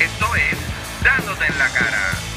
[0.00, 0.58] Esto es
[1.04, 2.33] Dándote en la cara.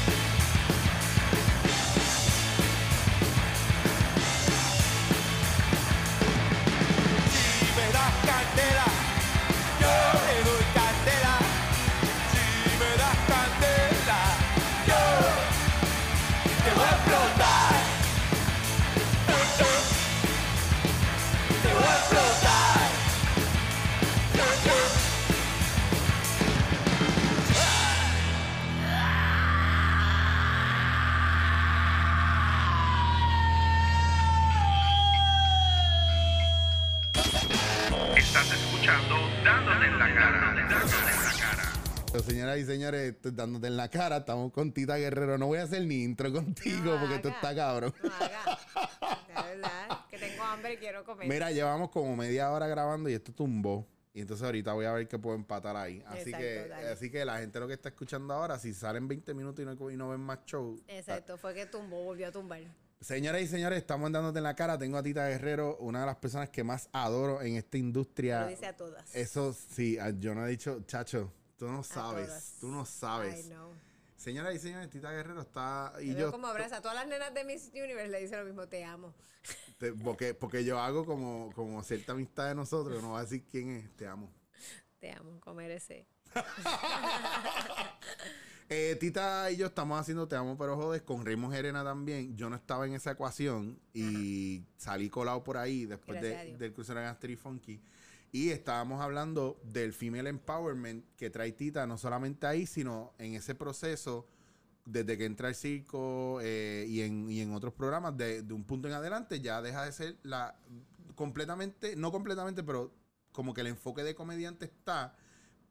[42.58, 44.16] Señoras y señores, estoy dándote en la cara.
[44.18, 45.38] Estamos con Tita Guerrero.
[45.38, 47.36] No voy a hacer ni intro contigo No porque esto haga.
[47.36, 47.94] está cabrón.
[48.02, 48.58] No haga.
[49.34, 51.28] La verdad, que tengo hambre y quiero comer.
[51.28, 53.86] Mira, llevamos como media hora grabando y esto tumbó.
[54.12, 56.02] Y entonces ahorita voy a ver qué puedo empatar ahí.
[56.06, 56.88] Así Exacto, que dale.
[56.88, 59.90] así que la gente lo que está escuchando ahora, si salen 20 minutos y no,
[59.90, 60.80] y no ven más show.
[60.88, 62.62] Exacto, fue que tumbó, volvió a tumbar.
[63.00, 64.76] Señoras y señores, estamos dándote en la cara.
[64.76, 68.40] Tengo a Tita Guerrero, una de las personas que más adoro en esta industria.
[68.40, 69.14] Lo dice a todas.
[69.14, 73.34] Eso sí, yo no he dicho, chacho, tú no sabes, tú no sabes.
[73.44, 73.72] Ay, no.
[74.16, 77.44] Señoras y señores, Tita Guerrero está y yo como abraza a todas las nenas de
[77.44, 79.14] Miss Universe le dice lo mismo, te amo.
[79.78, 83.44] te- porque porque yo hago como como cierta amistad de nosotros, no voy a decir
[83.50, 84.32] quién es, te amo.
[85.00, 86.06] Te amo, comer ese.
[88.70, 92.36] Eh, Tita y yo estamos haciendo Te Amo Pero Jodes con Raymond Gerena también.
[92.36, 97.00] Yo no estaba en esa ecuación y salí colado por ahí después de, del crucero
[97.00, 97.80] de Funky.
[98.30, 103.54] Y estábamos hablando del female empowerment que trae Tita, no solamente ahí, sino en ese
[103.54, 104.26] proceso,
[104.84, 108.64] desde que entra al circo eh, y, en, y en otros programas, de, de un
[108.64, 110.56] punto en adelante, ya deja de ser la
[111.14, 112.92] completamente, no completamente, pero
[113.32, 115.16] como que el enfoque de comediante está,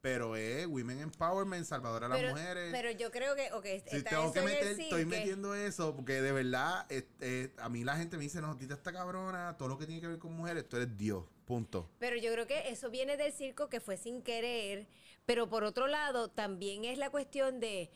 [0.07, 2.69] pero es Women Empowerment, Salvador a las Pero, mujeres.
[2.71, 6.31] pero yo creo que, ok, está tengo eso que meter, estoy metiendo eso porque de
[6.31, 9.85] verdad este, a mí la gente me dice, no, Tita está cabrona, todo lo que
[9.85, 11.91] tiene que ver con mujeres, tú eres Dios, punto.
[11.99, 14.87] Pero yo creo que eso viene del circo que fue sin querer,
[15.25, 17.91] pero por otro lado también es la cuestión de,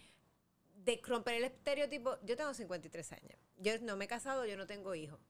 [0.83, 2.17] de romper el estereotipo.
[2.25, 5.21] Yo tengo 53 años, yo no me he casado, yo no tengo hijos.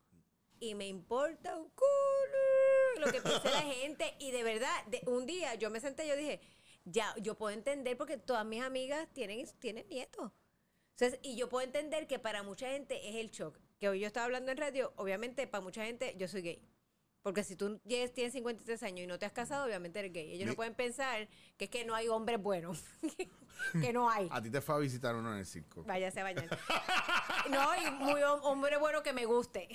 [0.59, 4.15] Y me importa un culo lo que piense la gente.
[4.19, 6.39] Y de verdad, de, un día yo me senté y yo dije,
[6.85, 10.31] ya, yo puedo entender porque todas mis amigas tienen, tienen nietos.
[10.91, 13.57] Entonces, y yo puedo entender que para mucha gente es el shock.
[13.79, 16.70] Que hoy yo estaba hablando en radio, obviamente para mucha gente yo soy gay.
[17.23, 20.31] Porque si tú tienes 53 años y no te has casado, obviamente eres gay.
[20.31, 21.27] Ellos Mi- no pueden pensar
[21.57, 22.83] que es que no hay hombres buenos.
[23.81, 24.27] que no hay.
[24.31, 25.83] A ti te fue a visitar uno en el circo.
[25.83, 26.47] Váyase a bañar.
[27.49, 29.67] No, y muy hom- hombre bueno que me guste.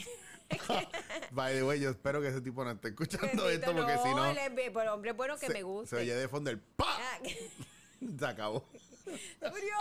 [1.32, 4.08] By the way, yo espero que ese tipo no esté escuchando esto porque no, si
[4.10, 5.90] no, pero hombre bueno que se, me guste.
[5.90, 6.96] se oye de fondo el ¡pa!
[8.18, 8.64] Se acabó.
[9.06, 9.76] ¡Se murió!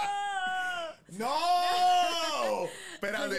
[1.09, 2.65] ¡No!
[2.93, 3.37] Espérate.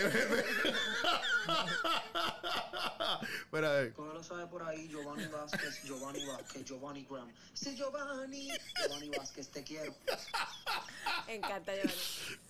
[3.44, 3.92] Espérate.
[3.92, 7.32] Como lo sabe por ahí, Giovanni Vázquez, Giovanni Vázquez, Giovanni Graham.
[7.54, 8.50] Sí, Giovanni.
[8.82, 9.94] Giovanni Vázquez, te quiero.
[11.26, 11.92] Me encanta, Giovanni.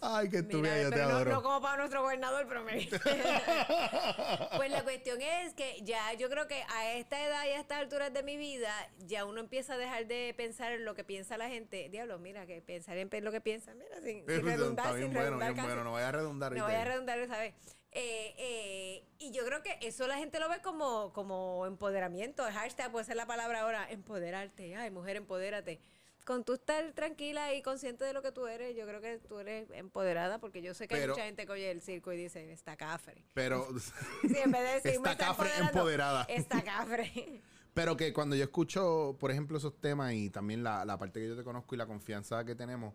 [0.00, 1.30] Ay, que estúpida, Mira, yo te pero no, adoro.
[1.32, 2.88] no como para nuestro gobernador, pero me...
[4.56, 7.78] pues la cuestión es que ya yo creo que a esta edad y a estas
[7.78, 8.72] alturas de mi vida,
[9.06, 11.88] ya uno empieza a dejar de pensar en lo que piensa la gente.
[11.90, 15.14] Diablo, mira, que pensar en lo que piensa, mira, sin, sin redundar, Está bien sin
[15.14, 15.66] bueno, redundar bien casi.
[15.68, 15.84] bueno.
[15.84, 16.52] No vaya a redundar.
[16.52, 17.54] No voy a redundar, ¿sabes?
[17.92, 22.46] Eh, eh, y yo creo que eso la gente lo ve como, como empoderamiento.
[22.46, 24.76] El hashtag puede ser la palabra ahora, empoderarte.
[24.76, 25.80] Ay, mujer, empodérate.
[26.24, 29.38] Con tú estar tranquila y consciente de lo que tú eres, yo creo que tú
[29.38, 32.52] eres empoderada, porque yo sé que hay mucha gente que oye el circo y dice,
[32.52, 33.24] está cafre.
[33.32, 33.68] Pero,
[34.22, 36.22] Sí, en vez de decir, Está "Me está cafre empoderando", empoderada.
[36.24, 37.42] Está cafre.
[37.74, 41.28] pero que cuando yo escucho, por ejemplo, esos temas y también la, la parte que
[41.28, 42.92] yo te conozco y la confianza que tenemos,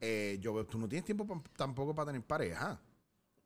[0.00, 2.80] eh, yo veo, tú no tienes tiempo pa- tampoco para tener pareja.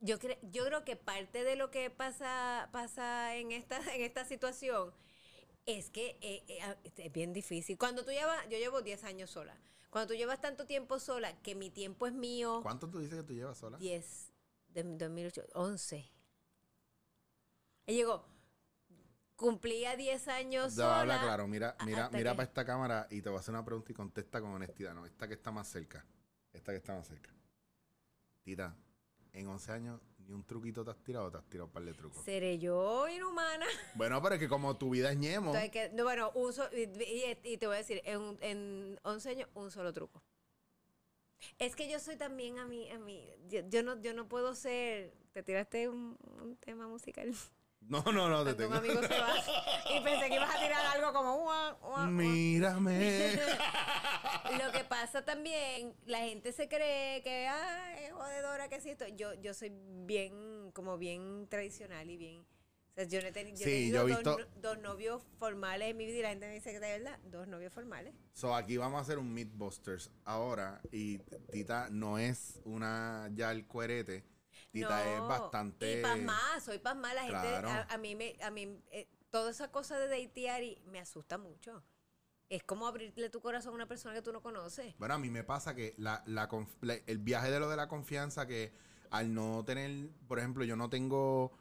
[0.00, 4.24] Yo, cre- yo creo que parte de lo que pasa, pasa en, esta, en esta
[4.24, 4.92] situación
[5.66, 7.78] es que eh, eh, ah, es bien difícil.
[7.78, 9.56] Cuando tú llevas, yo llevo 10 años sola.
[9.90, 13.22] Cuando tú llevas tanto tiempo sola, que mi tiempo es mío, ¿Cuánto tú dices que
[13.24, 13.78] tú llevas sola?
[13.78, 14.32] 10,
[14.68, 16.10] de 2008, 11.
[17.86, 18.26] Y llegó,
[19.36, 21.00] cumplía 10 años sola.
[21.00, 23.64] habla claro, mira, mira, mira que- para esta cámara y te voy a hacer una
[23.64, 24.94] pregunta y contesta con honestidad.
[24.94, 26.04] No, esta que está más cerca.
[26.54, 27.30] Esta que está más cerca.
[28.42, 28.74] Tita,
[29.32, 31.82] en 11 años, ni un truquito te has tirado o te has tirado un par
[31.84, 32.24] de trucos.
[32.24, 33.66] Seré yo inhumana.
[33.94, 35.48] Bueno, pero es que como tu vida es ñemo.
[35.54, 38.98] Entonces, que, no, bueno, un so- y, y- y te voy a decir, en, en
[39.02, 40.22] 11 años, un solo truco.
[41.58, 44.54] Es que yo soy también a mí, a mí, yo, yo no, yo no puedo
[44.54, 47.34] ser, te tiraste un, un tema musical.
[47.88, 48.74] No, no, no, te un tengo.
[48.74, 49.34] amigo se va
[49.96, 52.06] y pensé que ibas a tirar algo como "Ua, ua, ua".
[52.06, 53.34] Mírame.
[54.64, 59.06] Lo que pasa también, la gente se cree que, ah, es jodedora, que es esto.
[59.08, 59.72] Yo, yo soy
[60.06, 62.40] bien, como bien tradicional y bien.
[62.40, 63.58] O sea, yo no he yo tenido
[64.06, 66.70] yo he dos, visto- dos novios formales en mi vida y la gente me dice
[66.72, 68.14] que de verdad, dos novios formales.
[68.34, 70.80] So, aquí vamos a hacer un Mythbusters ahora.
[70.92, 71.18] Y
[71.50, 74.24] Tita no es una ya el cuerete.
[74.74, 75.98] Tita es No, bastante.
[75.98, 77.14] Y pasmá, soy pasmá.
[77.14, 77.68] La gente, Claro.
[77.70, 81.38] a, a mí, me, a mí eh, toda esa cosa de datear y me asusta
[81.38, 81.82] mucho.
[82.48, 84.94] Es como abrirle tu corazón a una persona que tú no conoces.
[84.98, 86.48] Bueno, a mí me pasa que la, la-
[87.06, 88.72] el viaje de lo de la confianza, que
[89.10, 91.52] al no tener, por ejemplo, yo no tengo,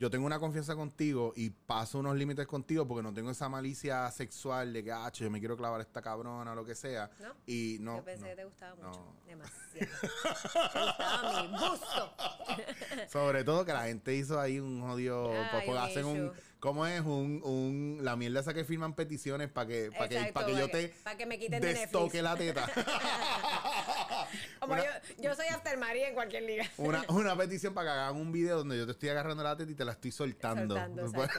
[0.00, 4.10] yo tengo una confianza contigo y paso unos límites contigo porque no tengo esa malicia
[4.10, 7.10] sexual de que, ah, yo me quiero clavar a esta cabrona o lo que sea.
[7.20, 7.34] ¿No?
[7.46, 7.98] Y no.
[7.98, 8.28] Yo pensé no.
[8.30, 8.88] que te gustaba mucho.
[8.88, 9.14] no.
[9.26, 9.70] Demasiado.
[9.72, 12.14] te gustaba mi busto.
[13.12, 16.32] Sobre todo que la gente hizo ahí un odio, porque hacen un.
[16.60, 17.00] ¿cómo es?
[17.00, 20.68] Un, un, la mierda esa que firman peticiones para que, para que, para que yo
[20.68, 22.70] te para que me quiten destoque la teta.
[24.70, 26.64] Como Una- yo, yo soy After María en cualquier liga.
[26.76, 29.70] Una, una petición para que hagan un video donde yo te estoy agarrando la teta
[29.70, 30.76] y te la estoy soltando.
[30.76, 31.30] Soltando, Pues-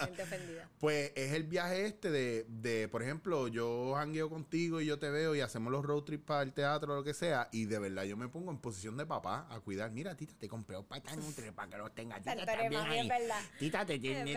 [0.00, 0.68] Gente ofendida.
[0.80, 5.10] Pues es el viaje este de, de, por ejemplo, yo jangueo contigo y yo te
[5.10, 7.48] veo y hacemos los road trips para el teatro o lo que sea.
[7.52, 9.90] Y de verdad yo me pongo en posición de papá a cuidar.
[9.90, 12.18] Mira, tita, te compré un patanutre para que los tengas.
[12.22, 12.98] Tita, también ahí.
[13.00, 13.40] es verdad.
[13.58, 14.36] Tita, te tiene,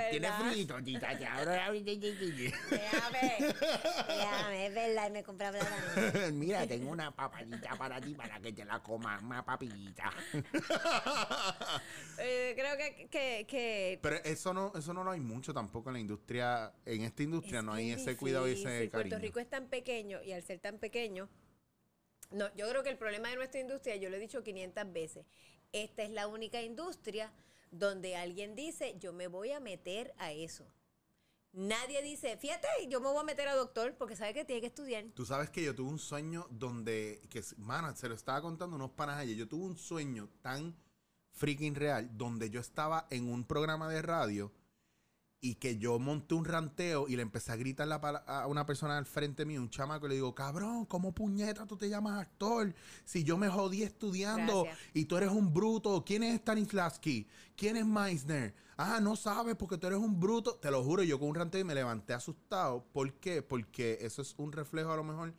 [0.52, 1.18] frito, tita.
[1.18, 1.72] Te abro la...
[1.72, 3.56] Déjame.
[4.08, 5.50] Déjame, es verdad, y me compré.
[6.32, 7.12] Mira, tengo una
[7.78, 10.12] para ti para que te la comas, una papillita.
[12.22, 15.94] Eh, creo que, que, que Pero eso no, eso no lo hay mucho tampoco en
[15.94, 16.74] la industria.
[16.86, 18.92] En esta industria Es no hay ese cuidado y ese cariño.
[18.92, 21.30] Puerto Rico es tan pequeño y al ser tan pequeño,
[22.32, 25.26] no, yo creo que el problema de nuestra industria, yo lo he dicho 500 veces,
[25.72, 27.32] esta es la única industria
[27.72, 30.68] donde alguien dice, yo me voy a meter a eso.
[31.60, 34.68] Nadie dice, fíjate, yo me voy a meter a doctor porque sabe que tiene que
[34.68, 35.04] estudiar.
[35.14, 38.92] Tú sabes que yo tuve un sueño donde, que, mano, se lo estaba contando unos
[38.92, 39.36] panas ayer.
[39.36, 40.74] Yo tuve un sueño tan
[41.34, 44.54] freaking real donde yo estaba en un programa de radio
[45.42, 48.98] y que yo monté un ranteo y le empecé a gritar la a una persona
[48.98, 52.74] al frente mío, un chamaco, y le digo, cabrón, ¿cómo puñeta tú te llamas actor?
[53.06, 54.90] Si yo me jodí estudiando Gracias.
[54.94, 57.28] y tú eres un bruto, ¿quién es Stanislavski?
[57.56, 58.54] ¿Quién es Meisner?
[58.76, 60.56] Ah, no sabes porque tú eres un bruto.
[60.56, 62.86] Te lo juro, yo con un ranteo y me levanté asustado.
[62.92, 63.42] ¿Por qué?
[63.42, 65.34] Porque eso es un reflejo a lo mejor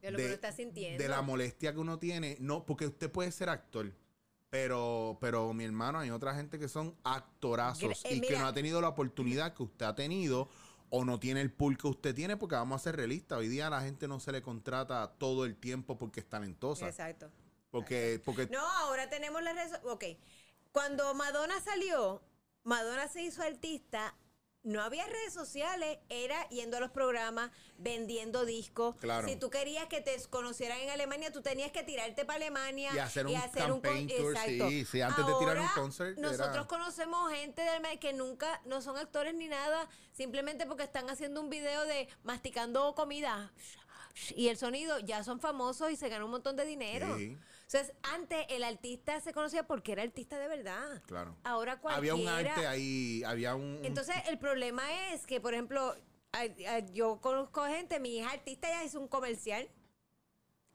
[0.00, 1.02] De lo que uno está sintiendo.
[1.02, 2.36] de la molestia que uno tiene.
[2.40, 3.92] No, porque usted puede ser actor.
[4.54, 8.52] Pero, pero mi hermano, hay otra gente que son actorazos eh, y que no ha
[8.52, 10.48] tenido la oportunidad que usted ha tenido
[10.90, 13.36] o no tiene el pool que usted tiene, porque vamos a ser realistas.
[13.36, 16.86] Hoy día a la gente no se le contrata todo el tiempo porque es talentosa.
[16.86, 17.32] Exacto.
[17.72, 19.72] Porque, porque No, ahora tenemos la redes.
[19.82, 20.04] Ok.
[20.70, 22.22] Cuando Madonna salió,
[22.62, 24.14] Madonna se hizo artista.
[24.64, 28.96] No había redes sociales, era yendo a los programas, vendiendo discos.
[28.96, 29.28] Claro.
[29.28, 32.98] Si tú querías que te conocieran en Alemania, tú tenías que tirarte para Alemania Y
[32.98, 33.34] hacer un
[33.82, 34.68] campaign tour, exacto.
[34.70, 38.62] sí, sí, antes de tirar un concert era- Nosotros conocemos gente de Alemania que nunca
[38.64, 43.52] no son actores ni nada, simplemente porque están haciendo un video de masticando comida.
[44.34, 47.18] Y el sonido ya son famosos y se ganan un montón de dinero.
[47.18, 47.36] Sí.
[47.66, 51.02] Entonces, antes el artista se conocía porque era artista de verdad.
[51.06, 51.36] Claro.
[51.44, 52.14] Ahora había cualquiera.
[52.14, 53.80] un arte ahí, había un...
[53.82, 55.94] Entonces, el problema es que, por ejemplo,
[56.92, 59.68] yo conozco gente, mi hija artista ya hizo un comercial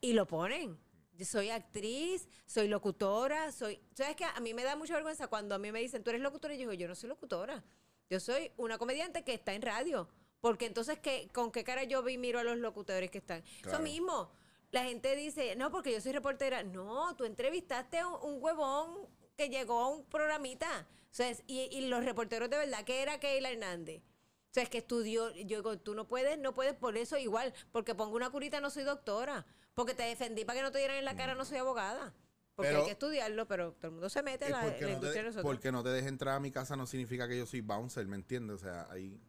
[0.02, 0.78] y lo ponen.
[1.14, 3.82] Yo soy actriz, soy locutora, soy...
[3.94, 4.24] ¿Sabes qué?
[4.24, 6.58] A mí me da mucha vergüenza cuando a mí me dicen, tú eres locutora, y
[6.58, 7.64] yo digo, yo no soy locutora.
[8.10, 10.10] Yo soy una comediante que está en radio.
[10.42, 13.42] Porque entonces, ¿qué, ¿con qué cara yo vi miro a los locutores que están?
[13.62, 13.78] Claro.
[13.78, 14.32] Eso mismo.
[14.72, 16.64] La gente dice, no, porque yo soy reportera.
[16.64, 20.88] No, tú entrevistaste a un, un huevón que llegó a un programita.
[21.12, 24.02] O sea, es- y, y los reporteros de verdad, que era Keila Hernández.
[24.02, 27.54] O sea, es que estudió, yo digo, tú no puedes, no puedes por eso igual,
[27.72, 29.46] porque pongo una curita, no soy doctora,
[29.76, 32.14] porque te defendí para que no te dieran en la cara, no soy abogada.
[32.56, 34.82] Porque Pero- hay que estudiarlo, pero todo el mundo se mete en la, porque, en
[34.86, 35.52] la no industria de te, nosotros.
[35.56, 38.16] porque no te deje entrar a mi casa no significa que yo soy bouncer, ¿me
[38.18, 38.56] entiendes?
[38.56, 39.20] O sea, ahí...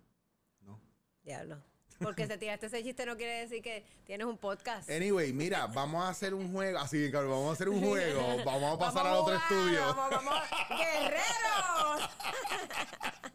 [0.63, 0.81] No.
[1.23, 1.63] Diablo.
[2.01, 4.89] Porque se tiraste ese chiste no quiere decir que tienes un podcast.
[4.91, 6.79] Anyway, mira, vamos a hacer un juego.
[6.79, 8.21] Así, cabrón, vamos a hacer un juego.
[8.45, 9.81] Vamos a pasar Vamos al otro jugar, estudio.
[9.95, 10.35] Vamos, vamos.
[10.71, 12.11] ¡Guerreros!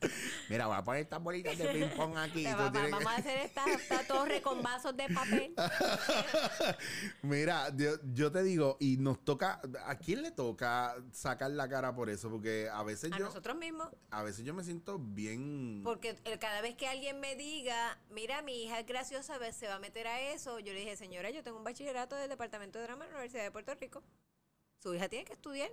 [0.50, 1.82] Mira, voy a poner estas bolitas de aquí.
[1.82, 5.54] Va- va- tienes que- vamos a hacer esta, esta torre con vasos de papel.
[7.22, 9.62] Mira, yo, yo te digo, y nos toca.
[9.86, 12.30] ¿A quién le toca sacar la cara por eso?
[12.30, 13.26] Porque a veces A yo.
[13.26, 13.90] nosotros mismos.
[14.12, 15.82] A veces yo me siento bien.
[15.84, 19.80] Porque cada vez que alguien me diga, mira, mi hija es graciosa, se va a
[19.80, 23.06] meter a eso, yo le dije, señora, yo tengo un bachillerato del Departamento de Drama
[23.06, 24.04] en la Universidad de Puerto Rico.
[24.82, 25.70] Su hija tiene que estudiar.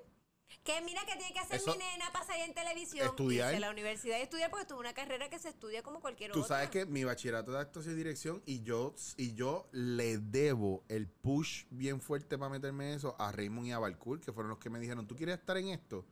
[0.64, 3.06] Que mira que tiene que hacer Eso- mi nena para salir en televisión.
[3.08, 3.54] Estudiar.
[3.54, 6.40] A la universidad y estudiar porque estuvo una carrera que se estudia como cualquier Tú
[6.40, 6.56] otra.
[6.56, 11.08] sabes que mi bachillerato de actuación y dirección y yo, y yo le debo el
[11.08, 14.58] push bien fuerte para meterme en eso a Raymond y a Balcour, que fueron los
[14.58, 16.04] que me dijeron, ¿tú quieres estar en esto?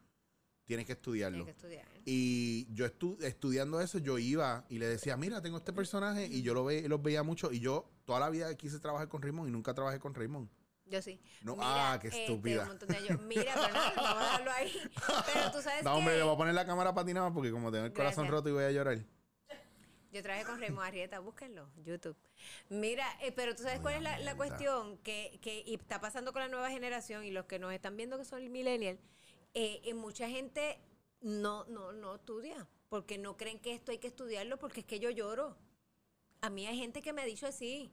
[0.70, 1.44] Tienes que estudiarlo.
[1.44, 1.84] Tienes que estudiar.
[2.04, 6.42] Y yo estu- estudiando eso, yo iba y le decía, mira, tengo este personaje y
[6.42, 9.48] yo lo ve, los veía mucho y yo toda la vida quise trabajar con Raymond
[9.48, 10.48] y nunca trabajé con Raymond.
[10.86, 11.20] Yo sí.
[11.42, 12.68] No, ah, qué este, estúpida.
[13.26, 14.72] Mira, pero nada, vamos a dejarlo ahí.
[15.34, 17.26] Pero tú sabes No, hombre, que le voy a poner la cámara para ti nada
[17.26, 19.04] más porque como tengo el corazón roto y voy a llorar.
[20.12, 22.16] yo trabajé con Raymond Arrieta, búsquenlo, YouTube.
[22.68, 26.32] Mira, eh, pero tú sabes cuál es la, la cuestión que, que y está pasando
[26.32, 29.00] con la nueva generación y los que nos están viendo que son el millennial,
[29.54, 30.80] eh, eh, mucha gente
[31.20, 34.98] no, no, no estudia porque no creen que esto hay que estudiarlo porque es que
[34.98, 35.56] yo lloro.
[36.40, 37.92] A mí hay gente que me ha dicho así.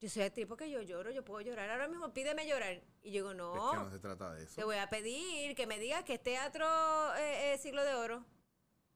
[0.00, 1.70] Yo soy actriz porque yo lloro, yo puedo llorar.
[1.70, 2.82] Ahora mismo pídeme llorar.
[3.02, 3.54] Y yo digo, no.
[3.54, 6.22] Es que no se trata de Te voy a pedir que me digas que es
[6.22, 6.66] teatro
[7.14, 8.24] eh, eh, siglo de oro.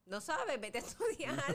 [0.05, 1.55] No sabes, vete a estudiar.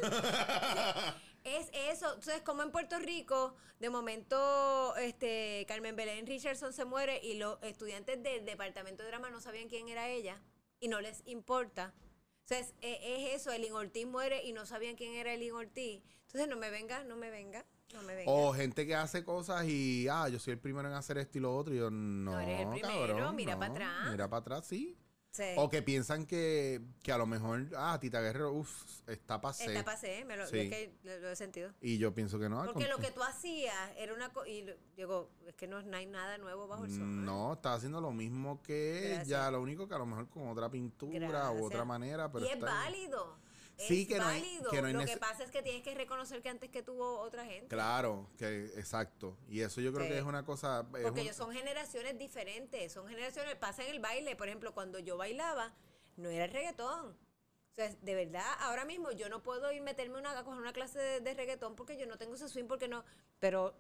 [1.44, 2.14] es eso.
[2.14, 7.58] Entonces, como en Puerto Rico, de momento, este Carmen Belén Richardson se muere y los
[7.64, 10.42] estudiantes del departamento de drama no sabían quién era ella
[10.80, 11.94] y no les importa.
[12.42, 16.02] Entonces, es eso, Elin Ortiz muere y no sabían quién era Elin Ortiz.
[16.24, 18.32] Entonces, no me venga, no me venga, no me venga.
[18.32, 21.42] O gente que hace cosas y, ah, yo soy el primero en hacer esto y
[21.42, 21.74] lo otro.
[21.74, 24.12] Y yo, no, eres el primero, cabrón, mira no, pa' atrás.
[24.12, 24.98] Mira para atrás, sí.
[25.32, 25.44] Sí.
[25.56, 29.66] O que piensan que, que a lo mejor, ah, Tita Guerrero, uff, está pasé.
[29.66, 30.60] Esta pasé, me lo, Sí.
[30.60, 31.72] es que lo, he sentido.
[31.80, 32.66] Y yo pienso que no.
[32.66, 34.50] Porque lo que tú hacías era una cosa.
[34.50, 34.66] Y
[34.98, 37.24] digo, es que no, no hay nada nuevo bajo el sol.
[37.26, 39.28] No, está haciendo lo mismo que Gracias.
[39.28, 41.62] ella, lo único que a lo mejor con otra pintura Gracias.
[41.62, 42.30] u otra manera.
[42.30, 43.38] Pero y es está- válido.
[43.88, 44.72] Sí, es que no hay- válido.
[44.72, 47.20] que no hay lo que pasa es que tienes que reconocer que antes que tuvo
[47.20, 47.68] otra gente.
[47.68, 49.38] Claro, que exacto.
[49.48, 50.12] Y eso yo creo Sí.
[50.14, 50.82] que es una cosa.
[50.82, 52.92] es Porque un- ellos son generaciones diferentes.
[52.92, 53.56] Son generaciones.
[53.56, 54.36] Pasa en el baile.
[54.36, 55.74] Por ejemplo, cuando yo bailaba,
[56.18, 57.08] no era el reggaetón.
[57.12, 60.74] O sea, de verdad, ahora mismo yo no puedo ir meterme una, a coger una
[60.74, 63.04] clase de, de reggaetón porque yo no tengo ese swing, porque no.
[63.40, 63.74] Pero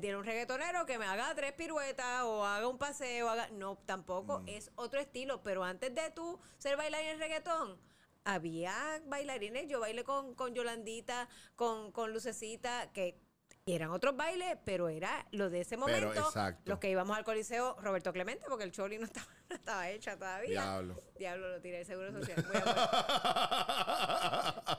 [0.00, 3.48] tiene un reggaetonero que me haga tres piruetas o haga un paseo, haga.
[3.50, 4.38] No, tampoco.
[4.40, 4.48] Mm.
[4.48, 5.42] Es otro estilo.
[5.42, 7.76] Pero antes de tú ser bailarín en reggaetón,
[8.24, 9.68] había bailarines.
[9.68, 13.18] Yo bailé con, con Yolandita, con, con Lucecita, que
[13.66, 16.26] eran otros bailes, pero era lo de ese Pero, momento.
[16.26, 16.62] exacto.
[16.64, 20.16] Los que íbamos al Coliseo, Roberto Clemente, porque el Choli no estaba, no estaba hecha
[20.16, 20.50] todavía.
[20.50, 21.00] Diablo.
[21.16, 22.44] Diablo, lo tiré el seguro social.
[22.48, 22.78] Voy a poner.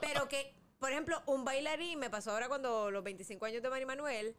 [0.00, 3.86] Pero que, por ejemplo, un bailarín me pasó ahora cuando los 25 años de Mari
[3.86, 4.36] Manuel,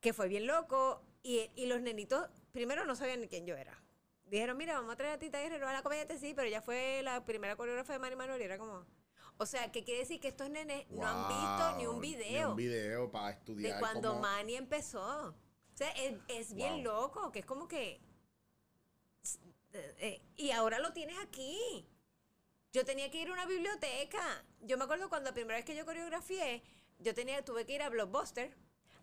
[0.00, 3.78] que fue bien loco, y, y los nenitos, primero no sabían ni quién yo era.
[4.26, 7.02] Dijeron, mira, vamos a traer a Tita Guerrero a la comediante, sí, pero ella fue
[7.02, 8.86] la primera coreógrafa de Mari Manuel y era como...
[9.38, 12.50] O sea, que quiere decir que estos nenes no han visto ni un Ni video
[12.50, 13.74] un video para estudiar.
[13.74, 15.28] de cuando cómo- Manny empezó.
[15.30, 16.82] O sea, es, es bien Wow.
[16.84, 18.00] loco, que es como que...
[19.72, 21.86] eh, eh, y ahora lo tienes aquí.
[22.72, 24.44] Yo tenía que ir a una biblioteca.
[24.60, 26.62] Yo me acuerdo cuando la primera vez que yo coreografié,
[26.98, 28.54] yo tenía, tuve que ir a Blockbuster,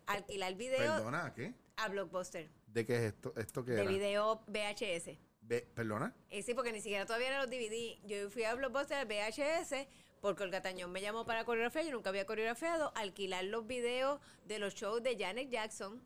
[0.06, 1.54] alquilar video Perdona, ¿qué?
[1.76, 3.32] a Blockbuster, ¿De qué es esto?
[3.36, 3.90] ¿Esto qué de era?
[3.90, 5.18] video VHS.
[5.42, 6.14] Ve- ¿Perdona?
[6.28, 7.98] Eh, sí, porque ni siquiera todavía eran los DVD.
[8.06, 9.88] Yo fui a Blockbuster al VHS
[10.20, 11.84] porque el Gatañón me llamó para coreografiar.
[11.84, 12.92] Yo nunca había coreografiado.
[12.94, 16.00] Alquilar los videos de los shows de Janet Jackson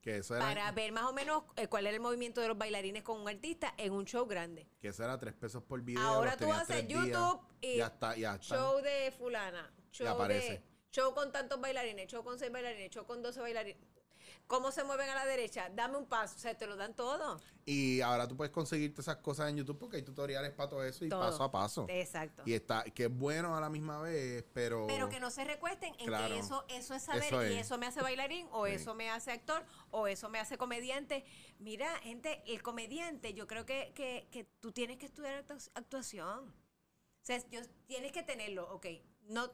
[0.00, 2.56] Que eso era, para ver más o menos eh, cuál era el movimiento de los
[2.58, 4.68] bailarines con un artista en un show grande.
[4.78, 6.00] que eso era tres pesos por video.
[6.02, 8.54] Ahora los tú tenías haces tres días, YouTube y ya está, ya está.
[8.56, 10.50] show de fulana, show aparece.
[10.52, 13.82] de show con tantos bailarines, show con seis bailarines, show con 12 bailarines.
[14.46, 15.68] ¿Cómo se mueven a la derecha?
[15.74, 17.40] Dame un paso, o sea, te lo dan todo.
[17.64, 21.04] Y ahora tú puedes conseguirte esas cosas en YouTube porque hay tutoriales para todo eso
[21.04, 21.20] y Todo.
[21.20, 21.86] paso a paso.
[21.88, 22.44] Exacto.
[22.46, 24.86] Y está, que es bueno a la misma vez, pero.
[24.86, 26.32] Pero que no se recuesten en Claro.
[26.32, 27.66] que eso, eso es saber Eso y es.
[27.66, 28.72] eso me hace bailarín o Sí.
[28.74, 31.24] eso me hace actor o eso me hace comediante.
[31.58, 36.50] Mira, gente, el comediante, yo creo que, que, que tú tienes que estudiar actu- actuación.
[36.50, 38.86] O sea, yo, tienes que tenerlo, ok.
[39.22, 39.50] No,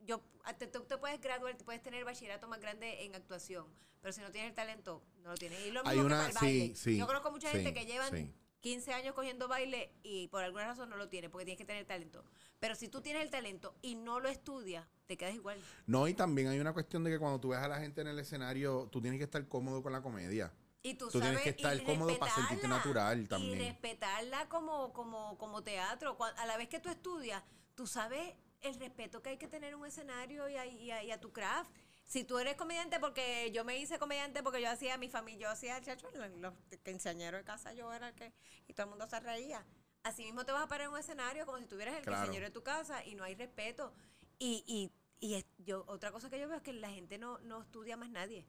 [0.00, 0.22] yo,
[0.58, 3.66] te, tú te puedes graduar, te puedes tener bachillerato más grande en actuación,
[4.00, 5.60] pero si no tienes el talento, no lo tienes.
[5.66, 6.66] Y lo mismo Hay que una- para el baile.
[6.68, 8.32] sí, sí, yo conozco mucha sí, gente que llevan sí.
[8.60, 11.84] 15 años cogiendo baile y por alguna razón no lo tiene, porque tienes que tener
[11.86, 12.24] talento.
[12.58, 15.60] Pero si tú tienes el talento y no lo estudias, te quedas igual.
[15.86, 18.08] No, y también hay una cuestión de que cuando tú ves a la gente en
[18.08, 20.52] el escenario, tú tienes que estar cómodo con la comedia.
[20.82, 23.58] Y tú, Tú tienes sabes, que estar y cómodo para sentirte natural Y también.
[23.58, 26.16] respetarla como, como, como teatro.
[26.36, 27.42] A la vez que tú estudias,
[27.74, 31.02] tú sabes el respeto que hay que tener en un escenario y a, y a-
[31.04, 31.70] y a tu craft.
[32.04, 35.50] Si tú eres comediante, porque yo me hice comediante porque yo hacía mi familia, yo
[35.50, 38.32] hacía, chacho, los, quinceañeros de casa, yo era el que,
[38.66, 39.64] y todo el mundo se reía.
[40.02, 42.18] Así mismo te vas a parar en un escenario como si tuvieras el Claro.
[42.22, 43.92] quinceañero de tu casa y no hay respeto.
[44.38, 47.38] Y, y, y es- yo, otra cosa que yo veo es que la gente no,
[47.40, 48.46] no estudia más nadie.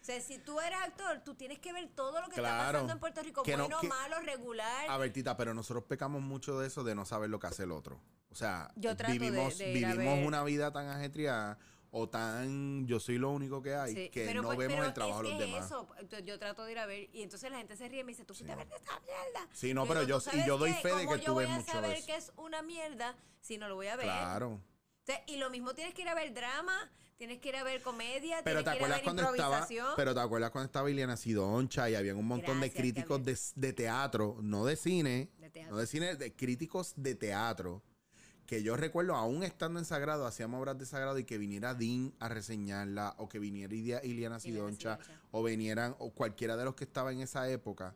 [0.00, 2.92] O sea, si tú eres actor, tú tienes que ver todo lo que está pasando
[2.92, 4.88] en Puerto Rico, Que no- bueno, que- malo, regular.
[4.88, 7.62] A ver, Tita, pero nosotros pecamos mucho de eso de no saber lo que hace
[7.64, 8.00] el otro.
[8.34, 11.56] O sea, Yo de- vivimos, de a vivimos una vida tan ajetreada
[11.92, 14.92] o tan yo soy lo único que hay Sí, que pero no pues- vemos el
[14.92, 15.66] trabajo de los demás.
[15.66, 15.88] Eso,
[16.24, 18.24] yo trato de ir a ver y entonces la gente se ríe y me dice,
[18.24, 19.48] tú fuiste a ver esta mierda.
[19.52, 21.26] Sí, no, pero digo, yo- "¿Tú sabes y yo doy fe de ¿Cómo que yo
[21.26, 23.86] tú voy ves a mucho saber eso?" que es una mierda si no lo voy
[23.86, 24.06] a ver.
[24.06, 24.50] Claro.
[24.54, 27.62] O sea, y lo mismo tienes que ir a ver drama, tienes que ir a
[27.62, 29.88] ver comedia, Pero tienes te que ir a ver cuando estaba, improvisación.
[29.96, 33.38] pero te acuerdas cuando estaba Iliana Sidoncha y había un montón Gracias, de críticos de,
[33.54, 35.74] de teatro, no de cine, De teatro.
[35.74, 37.82] no de cine, de críticos de teatro,
[38.46, 42.12] que yo recuerdo aún estando en Sagrado, hacíamos obras de Sagrado y que viniera Dean
[42.20, 44.98] a reseñarla, o que viniera Ilia- Iliana Sidoncha,
[45.30, 47.94] o vinieran, o cualquiera de los que estaba en esa época.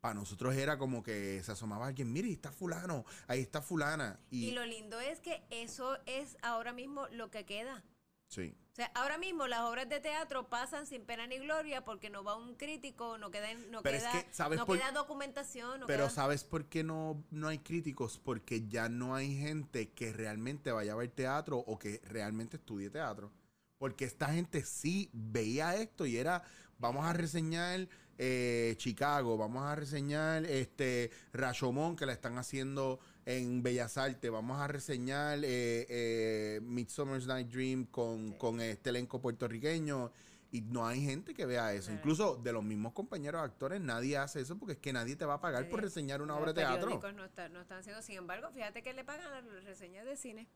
[0.00, 4.20] Para nosotros era como que se asomaba alguien, mire, ahí está fulano, ahí está fulana.
[4.30, 7.82] Y, Y lo lindo es que eso es ahora mismo lo que queda.
[8.28, 8.54] sí.
[8.78, 12.36] Sea, ahora mismo las obras de teatro pasan sin pena ni gloria porque no va
[12.36, 15.80] un crítico, no queda, no Pero es queda, que, ¿sabes no por- queda documentación.
[15.80, 18.20] No Pero queda- ¿sabes por qué no, no hay críticos?
[18.22, 22.88] Porque ya no hay gente que realmente vaya a ver teatro o que realmente estudie
[22.88, 23.32] teatro.
[23.78, 26.44] Porque esta gente sí veía esto y era,
[26.78, 33.62] vamos a reseñar eh, Chicago, vamos a reseñar este Rashomon que la están haciendo en
[33.62, 40.10] Bellas Artes, vamos a reseñar eh, eh, Midsummer's Night Dream con, con este elenco puertorriqueño.
[40.50, 41.88] Y no hay gente que vea eso.
[41.88, 41.98] Claro.
[41.98, 45.34] Incluso de los mismos compañeros actores, nadie hace eso porque es que nadie te va
[45.34, 45.88] a pagar por Nadie.
[45.88, 46.88] reseñar una Los obra de teatro.
[47.12, 48.00] No, está- no están haciendo.
[48.00, 50.48] Sin embargo, fíjate que le pagan las reseñas de cine.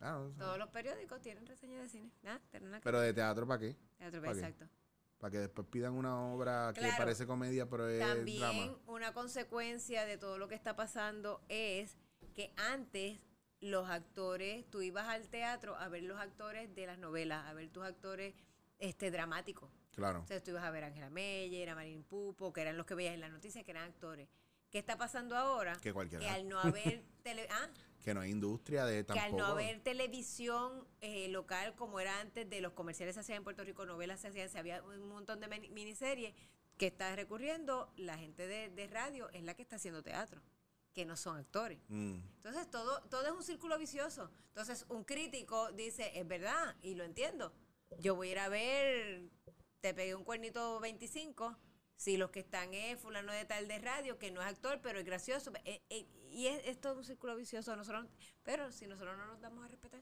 [0.00, 2.10] Ah, o sea, Todos los periódicos tienen reseñas de cine.
[2.26, 2.38] Ah,
[2.84, 3.76] pero de teatro, ¿para qué?
[3.96, 4.54] teatro, ¿para qué?
[5.18, 8.78] Para que después pidan una obra que parece comedia, pero es También drama.
[8.86, 11.96] una consecuencia de todo lo que está pasando es
[12.34, 13.18] que antes
[13.60, 17.68] los actores, tú ibas al teatro a ver los actores de las novelas, a ver
[17.70, 18.34] tus actores
[18.78, 19.70] este dramáticos.
[19.92, 20.20] Claro.
[20.20, 22.86] O sea, tú ibas a ver a Angela Meyer, a Marín Pupo, que eran los
[22.86, 24.28] que veías en las noticias, que eran actores.
[24.70, 25.76] ¿Qué está pasando ahora?
[25.82, 26.32] Que cualquiera.
[26.32, 27.68] al no haber tele, ah,
[28.04, 29.26] Que no hay industria de que tampoco.
[29.26, 33.44] al no haber televisión eh, local como era antes de los comerciales se hacían en
[33.44, 36.34] Puerto Rico, novelas se hacían, se había un montón de mini- miniseries
[36.76, 40.40] que está recurriendo, la gente de, de radio es la que está haciendo teatro,
[40.94, 41.78] que no son actores.
[41.88, 42.14] Mm.
[42.36, 44.30] Entonces todo, todo es un círculo vicioso.
[44.48, 47.52] Entonces un crítico dice, es verdad, y lo entiendo.
[47.98, 49.28] Yo voy a ir a ver,
[49.80, 51.56] te pegué un cuernito 25,
[51.98, 55.00] si los que están es fulano de tal de radio, que no es actor, pero
[55.00, 55.52] es gracioso.
[55.64, 57.74] eh, eh, y es, es todo un círculo vicioso.
[57.74, 58.06] Nosotros,
[58.44, 60.00] pero si nosotros no nos damos a respetar.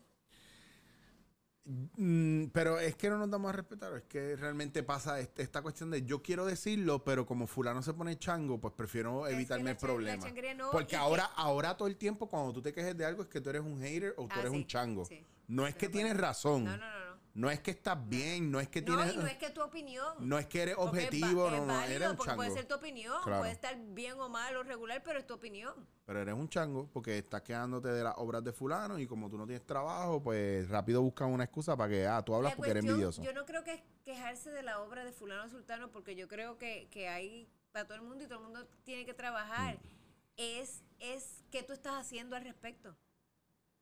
[1.65, 5.63] Mm, pero es que no nos damos a respetar, es que realmente pasa este- esta
[5.63, 9.71] cuestión de yo quiero decirlo, pero como fulano se pone chango, pues prefiero Es evitarme
[9.73, 10.25] el problema.
[10.55, 13.29] no, Porque que- ahora, ahora todo el tiempo cuando tú te quejes de algo es
[13.29, 15.05] que tú eres un hater o tú Ah, eres sí, un chango.
[15.07, 15.25] sí.
[15.49, 16.65] No es que tienes razón.
[16.65, 17.06] No, no, no,
[17.37, 17.47] no.
[17.47, 19.15] No es que estás bien, no es que No, tienes...
[19.15, 20.15] y no es que tu opinión.
[20.21, 22.37] no es que eres es objetivo, no, es no, válido, eres un chango.
[22.37, 23.41] Puede ser tu opinión, Claro.
[23.41, 25.75] puede estar bien o mal o regular, pero es tu opinión.
[26.07, 29.37] Pero eres un chango porque estás quedándote de las obras de fulano y como tú
[29.37, 32.71] no tienes trabajo, pues rápido buscan una excusa para que, ah, tú hablas La porque
[32.71, 33.23] eres cuestión, envidioso.
[33.23, 36.57] Yo no creo que es quejarse de la obra de fulano sultano, porque yo creo
[36.59, 39.77] que, que hay para todo el mundo y todo el mundo tiene que trabajar.
[39.77, 39.81] Mm.
[40.39, 42.97] Es, es qué tú estás haciendo al respecto.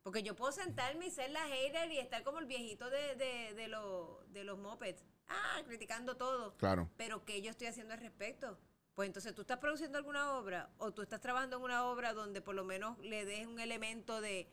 [0.05, 3.55] Porque yo puedo sentarme y ser la hater y estar como el viejito de, de,
[3.55, 5.03] de, los- de los mopeds.
[5.29, 6.55] Ah, criticando todo.
[6.59, 6.91] Claro.
[6.99, 8.59] Pero ¿qué yo estoy haciendo al respecto?
[8.95, 12.43] Pues entonces tú estás produciendo alguna obra o tú estás trabajando en una obra donde
[12.43, 14.49] por lo menos le des un elemento de...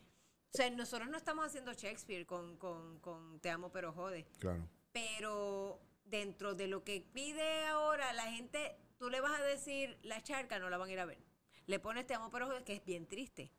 [0.54, 4.26] O sea, nosotros no estamos haciendo Shakespeare con, con, con Te amo pero jode.
[4.38, 4.66] Claro.
[4.92, 10.22] Pero dentro de lo que pide ahora la gente, tú le vas a decir, la
[10.22, 11.18] charca no la van a ir a ver.
[11.66, 13.52] Le pones Te amo pero jode, que es bien triste.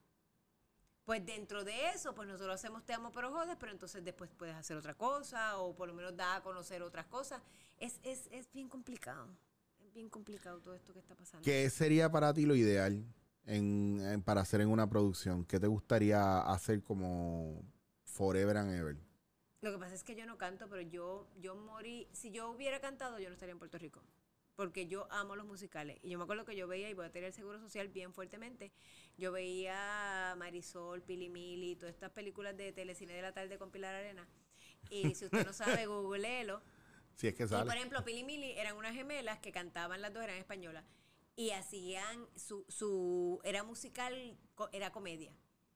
[1.06, 4.56] Pues dentro de eso, pues nosotros hacemos Te amo pero jodes, pero entonces después puedes
[4.56, 7.42] hacer otra cosa o por lo menos da a conocer otras cosas.
[7.78, 9.28] Es, es, es bien complicado.
[9.86, 11.44] Es bien complicado todo esto que está pasando.
[11.44, 13.04] ¿Qué sería para ti lo ideal
[13.46, 15.44] en, en- para hacer en una producción?
[15.46, 17.62] ¿Qué te gustaría hacer como
[18.06, 18.98] forever and ever?
[19.62, 22.08] Lo que pasa es que yo no canto, pero yo, yo morí.
[22.14, 24.02] Si yo hubiera cantado, yo no estaría en Puerto Rico.
[24.56, 25.98] Porque yo amo los musicales.
[26.04, 28.14] Y yo me acuerdo que yo veía, y voy a tener el seguro social bien
[28.14, 28.72] fuertemente.
[29.18, 33.96] Yo veía Marisol, Pili Mili, todas estas películas de telecine de la tarde con Pilar
[33.96, 34.28] Arena.
[34.90, 36.62] Y si usted no sabe, googleelo.
[37.16, 37.74] Si es que Y por sale.
[37.76, 40.84] ejemplo, Pili Mili eran unas gemelas que cantaban las dos, eran españolas.
[41.36, 44.38] Y hacían su, su era musical,
[44.72, 45.36] era comedia.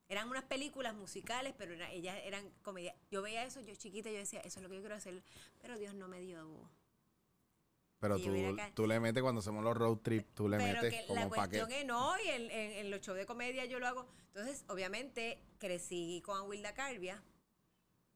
[0.10, 2.96] Eran unas películas musicales, pero era- ellas eran comedia.
[3.10, 5.24] Yo veía eso, yo chiquita, yo decía, eso es lo que yo quiero hacer.
[5.60, 6.70] Pero Dios no me dio.
[7.99, 10.93] Pero yo tú, tú le metes cuando hacemos los road trips, tú le Pero metes
[11.07, 11.36] que la como que...
[11.36, 14.07] cuestión es no, y en, en- en los shows de comedia yo lo hago.
[14.36, 17.23] Entonces, obviamente, crecí con Wilda Carvia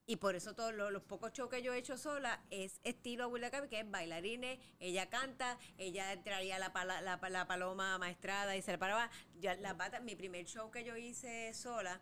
[0.05, 3.23] Y por eso todos los, los pocos shows que yo he hecho sola es estilo
[3.23, 8.55] Abuela Cabi, que es bailarines, ella canta, ella traía la, pala- la, la paloma maestrada
[8.57, 9.09] y se la paraba.
[9.39, 12.01] Ya, la bata, mi primer show que yo hice sola,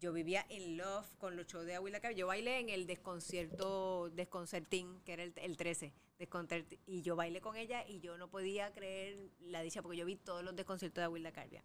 [0.00, 2.14] yo vivía en love con los shows de Abuela Cabi.
[2.16, 7.40] Yo bailé en el desconcierto, desconcertín, que era el, el 13, desconcert- y yo bailé
[7.40, 11.00] con ella y yo no podía creer la dicha porque yo vi todos los desconciertos
[11.00, 11.64] de Abuela Carbia.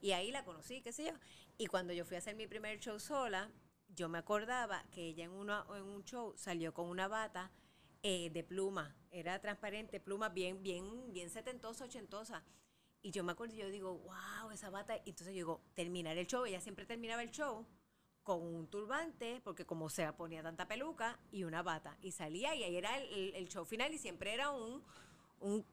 [0.00, 1.12] Y ahí la conocí, qué sé yo.
[1.56, 3.50] Y cuando yo fui a hacer mi primer show sola,
[3.88, 7.50] yo me acordaba que ella en, una, en un show salió con una bata
[8.02, 8.94] eh, de pluma.
[9.10, 12.44] Era transparente, pluma bien, bien, bien setentosa, ochentosa.
[13.02, 14.96] Y yo me acuerdo, yo digo, wow, esa bata.
[15.04, 16.44] Y entonces yo digo, terminar el show.
[16.44, 17.66] Ella siempre terminaba el show
[18.24, 21.96] con un turbante, porque como se ponía tanta peluca, y una bata.
[22.02, 24.82] Y salía, y ahí era el, show final, y siempre era un,
[25.40, 25.64] un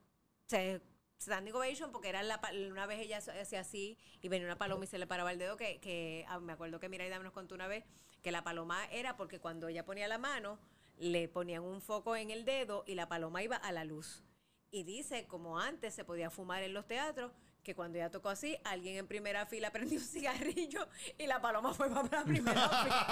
[1.19, 4.87] standing ovation, porque era la, una vez ella hacía así, y venía una paloma y
[4.87, 7.67] se le paraba el dedo, que, que ah, me acuerdo que Miraida nos contó una
[7.67, 7.85] vez,
[8.21, 10.59] que la paloma era porque cuando ella ponía la mano,
[10.97, 14.23] le ponían un foco en el dedo, y la paloma iba a la luz.
[14.71, 17.31] Y dice, como antes se podía fumar en los teatros,
[17.63, 21.73] que cuando ella tocó así, alguien en primera fila prendió un cigarrillo y la paloma
[21.73, 23.05] fue para la primera fila.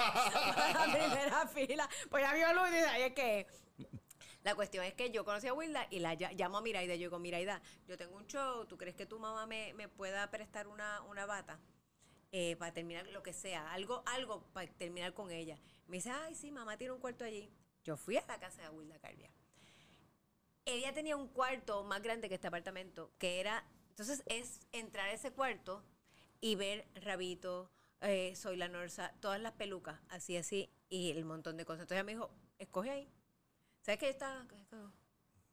[0.54, 1.88] Para la primera fila.
[2.10, 3.46] Pues ya vio luz y dice, "Ay, es que
[4.42, 6.94] la cuestión es que yo conocí a Wilda y la ll- llamo a Miraida.
[6.94, 10.30] Yo digo, Miraida, yo tengo un show, ¿tú crees que tu mamá me, me pueda
[10.30, 11.60] prestar una, una bata?
[12.32, 15.58] Eh, para terminar lo que sea, algo, algo para terminar con ella.
[15.88, 17.52] Me dice, ay, sí, mamá tiene un cuarto allí.
[17.84, 19.30] Yo fui a la casa de Wilda Carbia
[20.66, 23.64] ella tenía un cuarto más grande que este apartamento, que era,
[24.00, 25.84] entonces es entrar a ese cuarto
[26.40, 31.58] y ver Rabito, eh, Soy la Norsa, todas las pelucas, así, así, y el montón
[31.58, 31.82] de cosas.
[31.82, 33.08] Entonces ella me dijo, escoge ahí.
[33.82, 34.46] ¿Sabes qué está?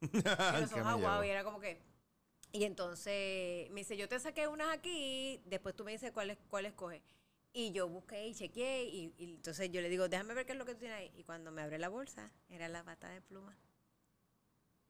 [0.00, 1.82] Y los ojos era como que...
[2.52, 6.38] Y entonces me dice, yo te saqué unas aquí, después tú me dices cuál, es-
[6.48, 7.02] cuál escoge.
[7.52, 10.58] Y yo busqué y chequeé, y, y entonces yo le digo, déjame ver qué es
[10.58, 11.12] lo que tú tienes ahí.
[11.16, 13.54] Y cuando me abre la bolsa, era la bata de pluma.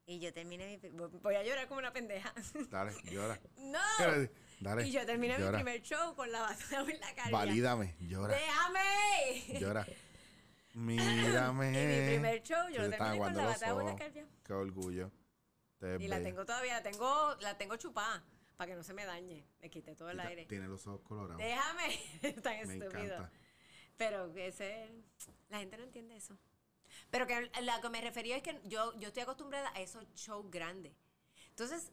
[0.08, 0.90] Y yo terminé mi...
[1.20, 2.32] Voy a llorar como una pendeja.
[2.70, 3.38] Dale, llora.
[3.58, 3.78] ¡No!
[4.60, 4.88] Dale.
[4.88, 5.58] y yo terminé llora.
[5.58, 7.30] mi primer show con la bata de la cara.
[7.30, 9.60] Valídame, llora, ¡Déjame!
[9.60, 9.86] llora.
[10.72, 11.68] Mírame.
[11.68, 14.26] Y mi primer show, yo lo terminé con la aguando bata de los la cardia.
[14.42, 15.12] Qué orgullo.
[15.78, 18.24] Te Y la tengo todavía, la tengo, la tengo chupada
[18.56, 19.44] para que no se me dañe.
[19.60, 20.46] Le quité todo el aire.
[20.46, 21.36] Tiene los ojos colorados.
[21.36, 22.00] Déjame,
[22.42, 23.14] tan Me estúpido.
[23.14, 23.30] encanta.
[23.98, 24.90] Pero ese,
[25.50, 26.38] la gente no entiende eso.
[27.10, 30.50] Pero que la que me refería es que yo, yo estoy acostumbrada a esos shows
[30.50, 30.92] grandes.
[31.50, 31.90] Entonces,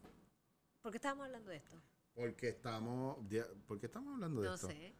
[0.81, 1.81] ¿por qué estábamos hablando de esto?
[2.13, 3.17] Porque estamos.
[3.67, 4.67] ¿Por qué estamos hablando de No esto?
[4.67, 4.93] sé.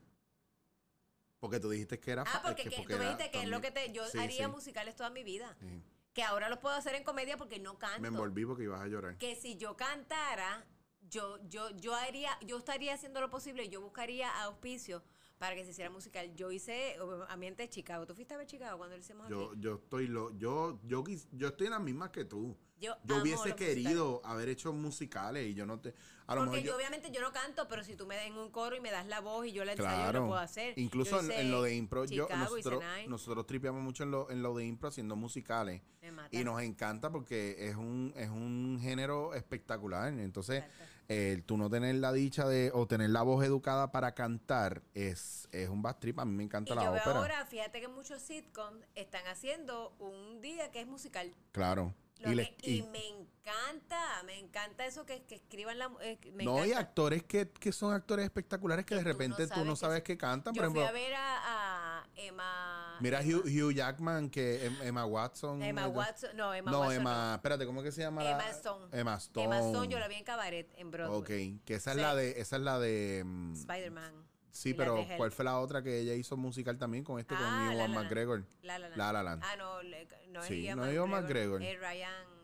[1.40, 3.50] Porque tú dijiste que era Ah, porque, que- que, porque tú me dijiste que es
[3.50, 4.52] lo que te, yo Sí, haría sí.
[4.52, 5.56] musicales toda mi vida.
[5.60, 5.84] Sí.
[6.14, 8.02] Que ahora los puedo hacer en comedia porque no canto.
[8.02, 9.18] Me envolví porque ibas a llorar.
[9.18, 10.66] que si yo cantara,
[11.02, 15.04] yo, yo, yo haría, yo estaría haciendo lo posible yo buscaría auspicio
[15.46, 16.34] para que se hiciera musical.
[16.36, 16.98] Yo hice
[17.30, 18.08] ambiente de Chicago.
[18.08, 19.62] ¿Tú fuiste a ver Chicago cuando lo hicimos Yo, aquí?
[19.62, 22.58] yo estoy lo, yo, yo, quis- yo estoy en las mismas que tú.
[22.80, 25.94] Yo, Yo hubiese querido haber hecho musicales y yo no te.
[26.28, 28.26] A lo Porque mejor yo, yo, obviamente yo no canto, pero si tú me das
[28.26, 30.20] en un coro y me das la voz y yo la ensayo, Claro.
[30.22, 30.74] lo puedo hacer.
[30.78, 34.54] Incluso en, lo de impro, yo, Chicago, nosotros, nosotros tripeamos mucho en lo, en lo
[34.56, 35.84] de impro haciendo musicales.
[36.02, 36.12] Me.
[36.32, 40.12] Y nos encanta porque es un, es un género espectacular.
[40.12, 40.86] Entonces, Exacto.
[41.08, 45.48] El tú no tener la dicha de, o tener la voz educada para cantar, es,
[45.52, 46.20] es un bad trip.
[46.20, 47.20] A mí me encanta Y la yo veo ópera.
[47.20, 51.34] ahora, fíjate que muchos sitcoms están haciendo un día que es musical.
[51.52, 51.94] Claro.
[52.20, 55.92] Lo Y les- y, y- me encanta, me encanta eso que, que escriban la...
[56.02, 56.80] eh, me no, hay encanta.
[56.90, 60.04] actores que, que son actores espectaculares que, de tú no repente tú no sabes sabes
[60.04, 60.54] que- cantan.
[60.54, 61.38] Yo Por fui ejemplo, a ver a,
[61.85, 61.85] a
[62.16, 62.98] Emma...
[63.00, 65.62] mira Emma, Hugh, Hugh Jackman, que em- Emma Watson.
[65.62, 66.96] Emma Watson, no, Emma no, Watson.
[67.02, 68.24] Emma, espérate, ¿cómo que se llama?
[68.24, 68.88] la- Emma Stone.
[68.92, 69.46] Emma Stone.
[69.46, 71.56] Emma Stone, yo la vi en cabaret en Broadway.
[71.58, 72.02] Ok, que esa es Sí.
[72.02, 73.24] la de, esa es la de.
[73.26, 74.14] mm, Spider-Man.
[74.52, 75.06] sí, pero.
[75.18, 77.94] ¿cuál fue la otra que ella hizo musical también con este, Ah, con La Ewan
[77.94, 78.02] La.
[78.02, 78.44] McGregor?
[78.62, 79.42] La La Land.
[79.44, 79.50] La.
[79.52, 81.62] Ah, no, le- no es Sí, no McGregor.
[81.62, 82.36] Es Ryan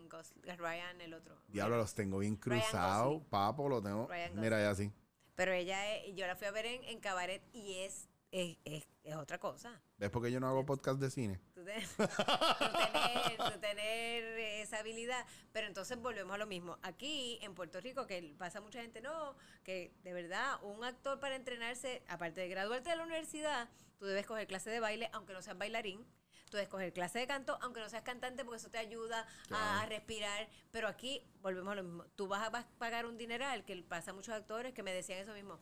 [0.43, 1.35] es Ryan el otro.
[1.47, 4.07] Diablo, los tengo bien cruzados, papo, lo tengo.
[4.07, 4.91] Ryan Mira, ya así.
[5.35, 5.79] Pero ella,
[6.13, 9.81] yo la fui a ver en, en cabaret y es, es, es, es otra cosa.
[9.97, 11.39] ¿Ves por qué yo no hago podcast de cine?
[11.53, 14.23] Tú, te- tú tener, tú tener
[14.61, 15.25] esa habilidad.
[15.51, 16.79] Pero entonces volvemos a lo mismo.
[16.81, 21.35] Aquí en Puerto Rico, que pasa mucha gente, no, que de verdad un actor para
[21.35, 25.41] entrenarse, aparte de graduarte de la universidad, tú debes coger clase de baile, aunque no
[25.41, 26.05] seas bailarín.
[26.49, 29.85] Tú debes coger clase de canto, aunque no seas cantante, porque eso te ayuda a,
[29.85, 30.49] respirar.
[30.71, 32.03] Pero aquí volvemos a lo mismo.
[32.15, 35.33] Tú vas a pagar un dineral, que pasa a muchos actores que me decían eso
[35.33, 35.61] mismo.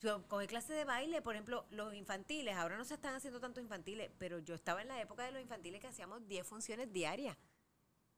[0.00, 3.60] Yo cogí clase de baile, por ejemplo, los infantiles, ahora no se están haciendo tanto
[3.60, 7.36] infantiles, pero yo estaba en la época de los infantiles que hacíamos 10 funciones diarias.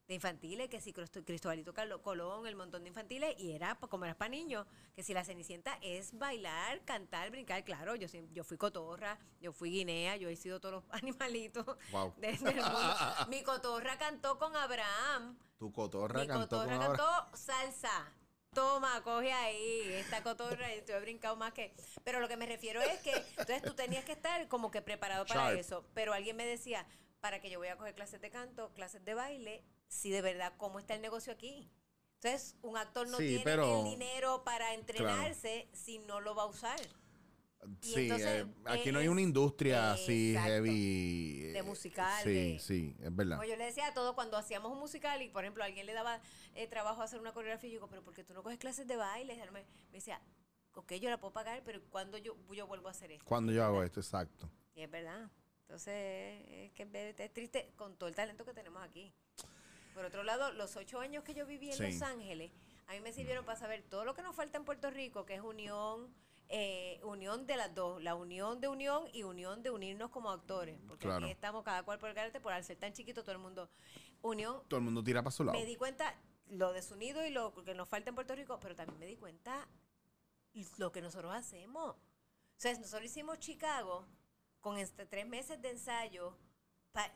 [0.09, 4.15] de infantiles, que si Cristo- Cristobalito Colón, el montón de infantiles, y era como era
[4.17, 9.19] para niños, que si la Cenicienta es bailar, cantar, brincar, claro, yo, yo fui cotorra,
[9.41, 12.15] yo fui guinea, yo he sido todos los animalitos Wow.
[12.19, 12.95] de- del mundo.
[13.31, 16.97] Mi cotorra cantó con Abraham, Tu cotorra mi cantó cotorra con Abraham.
[17.25, 18.13] cantó salsa.
[18.57, 21.75] Toma, coge ahí, esta cotorra, y yo he brincado más que...
[22.05, 25.27] Pero lo que me refiero es que, entonces tú tenías que estar como que preparado
[25.27, 25.59] para Sharp.
[25.59, 25.85] eso.
[25.93, 26.87] Pero alguien me decía,
[27.21, 30.55] para que yo voy a coger clases de canto, clases de baile, si de verdad,
[30.57, 31.71] ¿cómo está el negocio aquí?
[32.15, 36.45] Entonces, un actor no Sí, tiene pero- el dinero para entrenarse si no lo va
[36.45, 36.81] a usar.
[37.83, 40.51] Y Sí, entonces, eh, aquí no hay una industria así Exacto.
[40.53, 41.39] heavy.
[41.53, 43.37] De eh, musical, Sí, de- sí, es verdad.
[43.39, 45.87] Como yo le decía a todos cuando hacíamos un musical y, por ejemplo, a alguien
[45.87, 46.21] le daba
[46.55, 48.97] eh, trabajo hacer una coreografía, yo digo, pero ¿por qué tú no coges clases de
[48.97, 49.35] baile?
[49.35, 50.21] Y él me, me decía,
[50.75, 53.25] ok, yo la puedo pagar, pero ¿cuándo yo, yo vuelvo a hacer esto?
[53.25, 54.49] Cuando yo hago esto, exacto.
[54.75, 55.29] Y es verdad.
[55.63, 59.13] Entonces, es que es es triste con todo el talento que tenemos aquí.
[59.95, 61.83] Por otro lado, los ocho años que yo viví en Sí.
[61.85, 62.53] Los Ángeles,
[62.87, 65.35] a mí me sirvieron para saber todo lo que nos falta en Puerto Rico, que
[65.35, 66.15] es unión,
[66.49, 70.79] eh, unión de las dos, la unión de unión y unión de unirnos como actores.
[70.87, 71.25] Porque Claro.
[71.25, 73.69] aquí estamos cada cual por el garete, por al ser tan chiquito, todo el mundo.
[74.23, 75.59] Unión, Todo el mundo tira para su lado.
[75.59, 76.15] me di cuenta
[76.49, 79.69] lo desunido y lo que nos falta en Puerto Rico, pero también me di cuenta
[80.79, 81.91] lo que nosotros hacemos.
[81.97, 81.99] O
[82.59, 84.07] sea, nosotros hicimos Chicago
[84.61, 86.37] con este tres meses de ensayo,
[86.93, 87.13] pa-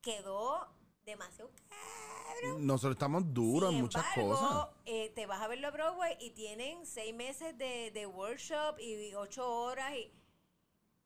[0.00, 0.68] quedó
[1.04, 2.66] demasiado cabrón.
[2.66, 4.68] Nosotros estamos duros Sin en muchas embargo, cosas.
[4.86, 9.14] eh, te vas a verlo a Broadway y tienen seis meses de, de workshop y
[9.14, 10.12] ocho horas y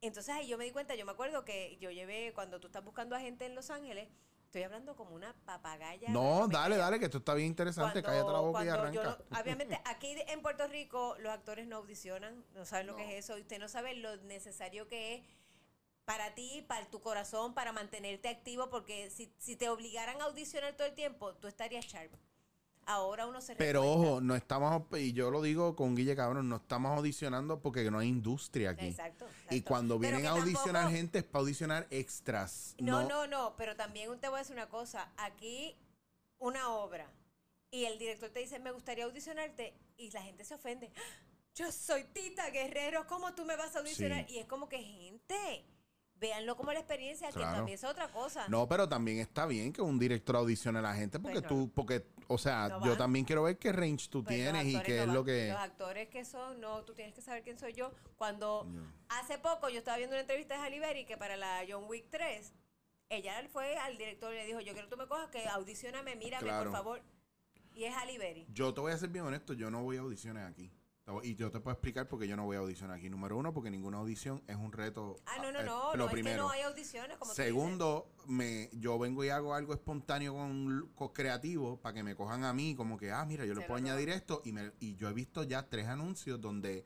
[0.03, 2.85] entonces ahí yo me di cuenta, yo me acuerdo que yo llevé, cuando tú estás
[2.85, 4.09] buscando a gente en Los Ángeles,
[4.45, 6.11] estoy hablando como una papagaya.
[6.11, 8.03] No, dale, dale, que esto está bien interesante.
[8.03, 9.19] Cuando- Cállate la boca y yo arranca.
[9.31, 13.25] no- obviamente, aquí en Puerto Rico los actores no audicionan, no saben lo que es
[13.25, 15.23] eso, y usted no sabe lo necesario que es
[16.07, 20.75] para ti, para tu corazón, para mantenerte activo, porque si, si te obligaran a audicionar
[20.75, 22.13] todo el tiempo, tú estarías sharp.
[22.89, 26.57] Ahora uno se Pero ojo, no estamos, y yo lo digo con Guille Cabrón, no
[26.57, 28.87] estamos audicionando porque no hay industria aquí.
[28.87, 32.77] Exacto, Y cuando vienen a audicionar tampoco- gente es para audicionar extras.
[32.79, 35.11] No, no, no, pero también te voy a decir una cosa.
[35.17, 35.77] Aquí,
[36.39, 37.11] una obra,
[37.73, 40.93] y el director te dice, me gustaría audicionarte, y la gente se ofende.
[40.95, 41.01] ¡Ah!
[41.57, 44.27] Yo soy Tita Guerrero, ¿cómo tú me vas a audicionar?
[44.29, 44.35] Sí.
[44.35, 45.65] Y es como que, gente,
[46.19, 48.49] véanlo como la experiencia, que también es otra cosa.
[48.49, 51.49] No, pero también está bien que un director audicione a la gente porque Pues no.
[51.67, 54.81] tú, porque, o sea, No yo también quiero ver qué range tú Pues tienes y
[54.81, 55.15] qué no es van.
[55.15, 55.49] lo que...
[55.51, 57.93] Los actores que son, no, tú tienes que saber quién soy yo.
[58.17, 58.91] Cuando No.
[59.11, 62.07] hace poco yo estaba viendo una entrevista de Halle Berry que para la John Wick
[62.11, 62.53] 3,
[63.11, 66.17] ella fue al director y le dijo, yo quiero que tú me cojas, que audicioname,
[66.17, 66.71] mírame, Claro.
[66.71, 67.03] por favor.
[67.75, 68.47] Y es Halle Berry.
[68.55, 70.73] Yo te voy a ser bien honesto, yo no voy a audiciones aquí.
[71.23, 73.09] Y yo te puedo explicar por qué yo no voy a audicionar aquí.
[73.09, 75.17] Número uno, porque ninguna audición es un reto.
[75.27, 76.43] Ah, no, no, eh, no, lo no, es que primero.
[76.43, 77.33] no hay audiciones, como.
[77.33, 82.43] Segundo, me, yo vengo y hago algo espontáneo con, con creativo para que me cojan
[82.43, 84.43] a mí, como que, ah, mira, yo le puedo añadir esto.
[84.45, 86.85] Y, me, y yo he visto ya tres anuncios donde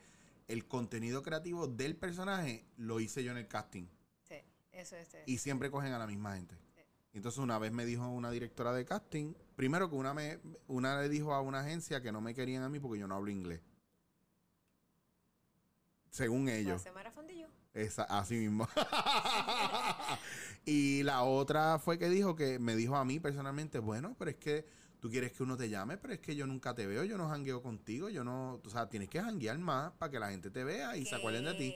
[0.48, 3.86] el contenido creativo del personaje lo hice yo en el casting.
[4.22, 4.36] Sí,
[4.72, 5.16] eso es.
[5.24, 6.58] Y siempre cogen a la misma gente.
[7.12, 11.08] Entonces una vez me dijo una directora de casting, primero que una me, una le
[11.08, 13.60] dijo a una agencia que no me querían a mí porque yo no hablo inglés.
[16.10, 16.84] Según ellos.
[16.94, 17.46] Marafondillo.
[17.72, 18.68] Esa, así mismo.
[20.64, 24.36] y la otra fue que dijo que me dijo a mí personalmente, bueno, pero es
[24.36, 24.66] que
[25.00, 27.28] tú quieres que uno te llame, pero es que yo nunca te veo, yo no
[27.28, 30.64] jangueo contigo, yo no, o sea, tienes que janguear más para que la gente te
[30.64, 31.74] vea y se acuerden de ti.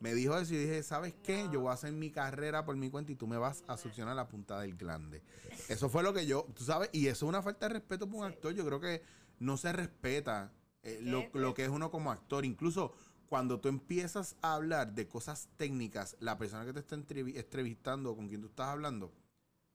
[0.00, 1.44] Me dijo eso y dije, ¿sabes qué?
[1.44, 1.52] No.
[1.52, 4.14] Yo voy a hacer mi carrera por mi cuenta y tú me vas a succionar
[4.16, 5.22] la punta del glande.
[5.68, 8.20] Eso fue lo que yo, tú sabes, y eso es una falta de respeto por
[8.24, 8.34] un Sí.
[8.34, 8.52] actor.
[8.54, 9.02] Yo creo que
[9.38, 11.38] no se respeta eh, lo, ¿Qué?
[11.38, 12.44] lo que es uno como actor.
[12.44, 12.92] Incluso
[13.28, 18.10] cuando tú empiezas a hablar de cosas técnicas, la persona que te está entrevi- entrevistando
[18.12, 19.12] o con quien tú estás hablando,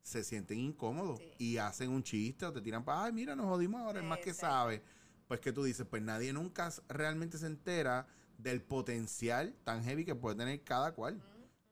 [0.02, 1.34] se sienten incómodos Sí.
[1.38, 4.20] y hacen un chiste o te tiran para, ay, mira, nos jodimos ahora, es más
[4.20, 4.82] que sabe.
[5.28, 8.08] Pues que tú dices, pues nadie nunca realmente se entera
[8.38, 11.22] del potencial tan heavy que puede tener cada cual.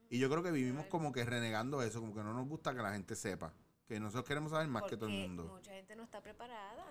[0.09, 2.81] Y yo creo que vivimos como que renegando eso, como que no nos gusta que
[2.81, 3.53] la gente sepa.
[3.87, 5.45] Que nosotros queremos saber más que todo el mundo.
[5.45, 6.85] Mucha gente no está preparada.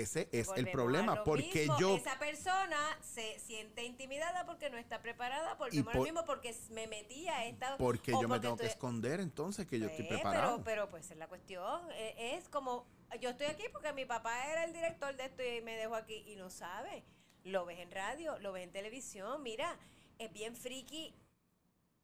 [0.00, 1.24] Ese es el Volvemos problema.
[1.24, 1.78] Porque mismo.
[1.78, 1.96] yo.
[1.96, 5.54] Esa persona se siente intimidada porque no está preparada.
[5.54, 7.76] Volvemos Y a lo por- mismo porque me metí a esta.
[7.76, 10.56] Porque yo me tengo que esconder entonces que yo estoy Pues, preparado.
[10.64, 11.82] Pero, pero pues es la cuestión.
[11.92, 12.86] Eh, Es como,
[13.20, 16.24] yo estoy aquí porque mi papá era el director de esto y me dejó aquí
[16.26, 17.04] y no sabe.
[17.44, 19.42] Lo ves en radio, lo ves en televisión.
[19.42, 19.78] Mira,
[20.18, 21.14] es bien friki.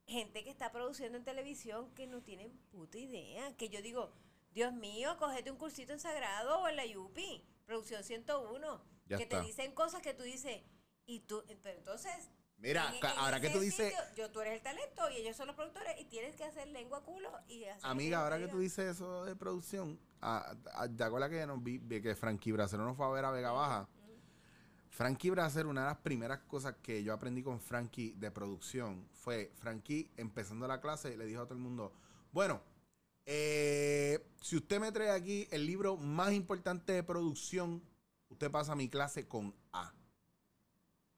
[0.07, 3.55] Gente que está produciendo en televisión que no tienen puta idea.
[3.57, 4.11] Que yo digo,
[4.53, 8.81] Dios mío, cógete un cursito en Sagrado o en la Yupi, producción 101.
[9.09, 9.41] Ya que está.
[9.41, 10.63] te dicen cosas que tú dices,
[11.07, 12.13] y tú, pero entonces
[12.59, 13.91] Mira, en- ca- en ahora que tú dices.
[13.95, 16.67] sitio, yo, tú eres el talento y ellos son los productores y tienes que hacer
[16.69, 20.89] lengua culo y hacer Amiga, que ahora que tú dices eso de producción, a- a-
[20.89, 23.53] ¿te acuerdas que, nos vi, vi que Frankie Bracero nos fue a ver a Vega
[23.53, 23.89] Baja?
[24.91, 29.53] Frankie Bracero, una de las primeras cosas que yo aprendí con Frankie de producción fue,
[29.55, 31.93] Frankie, empezando la clase, le dijo a todo el mundo,
[32.33, 32.61] bueno,
[33.31, 37.83] eh, si usted me trae aquí el libro más importante de producción,
[38.31, 39.93] usted pasa mi clase con A.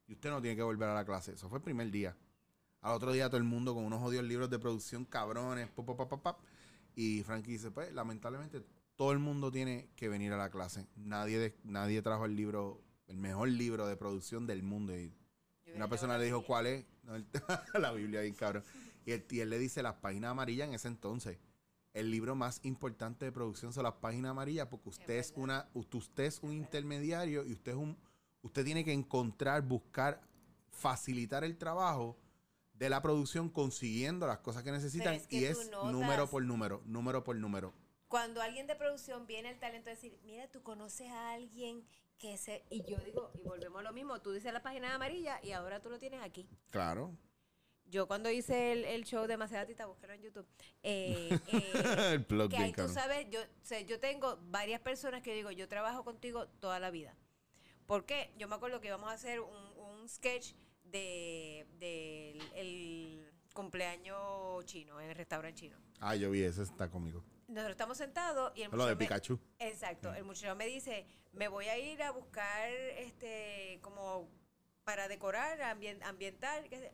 [0.07, 1.31] Y usted no tiene que volver a la clase.
[1.31, 2.17] Eso fue el primer día.
[2.81, 6.09] Al otro día todo el mundo con unos odios libros de producción cabrones, pop, pop,
[6.09, 6.39] pop, pop.
[6.95, 8.61] Y Frankie dice, pues, lamentablemente
[8.97, 10.87] todo el mundo tiene que venir a la clase.
[10.97, 14.97] Nadie, de- nadie trajo el libro, el mejor libro de producción del mundo.
[14.99, 15.13] Y
[15.75, 16.85] una persona le dijo, ¿cuál es?
[17.03, 17.25] No, él-
[17.79, 18.65] la Biblia, bien cabrón.
[19.05, 21.37] Y él, y él le dice las páginas amarillas en ese entonces.
[21.93, 25.97] El libro más importante de producción son las páginas amarillas porque usted es, una, usted,
[25.97, 27.97] usted es un intermediario y usted es un,
[28.41, 30.21] usted tiene que encontrar, buscar,
[30.69, 32.17] facilitar el trabajo
[32.73, 36.43] de la producción consiguiendo las cosas que necesitan es que y es notas- número por
[36.43, 37.73] número, número por número.
[38.07, 41.85] Cuando alguien de producción viene el talento a decir, mira, tú conoces a alguien
[42.17, 42.63] que se...
[42.69, 45.81] Y yo digo, y volvemos a lo mismo, tú dices la página amarilla y ahora
[45.81, 46.47] tú lo tienes aquí.
[46.69, 47.15] Claro.
[47.91, 50.47] Yo cuando hice el, el show de Macedatita, búsquelo en YouTube,
[50.81, 55.21] eh, eh, el plug que ahí tú sabes, yo, o sea, yo tengo varias personas
[55.21, 57.15] que digo, yo trabajo contigo toda la vida.
[57.85, 58.31] ¿Por qué?
[58.37, 60.53] Yo me acuerdo que íbamos a hacer un, un sketch
[60.85, 65.77] de, del el cumpleaños chino, en el restaurante chino.
[65.99, 67.21] Ah, yo vi ese, está conmigo.
[67.49, 69.37] Nosotros estamos sentados y el Lo de me- Pikachu.
[69.59, 70.13] Exacto.
[70.13, 74.29] El muchacho me dice, me voy a ir a buscar este como
[74.85, 76.69] para decorar, ambien- ambientar.
[76.69, 76.93] qué sé.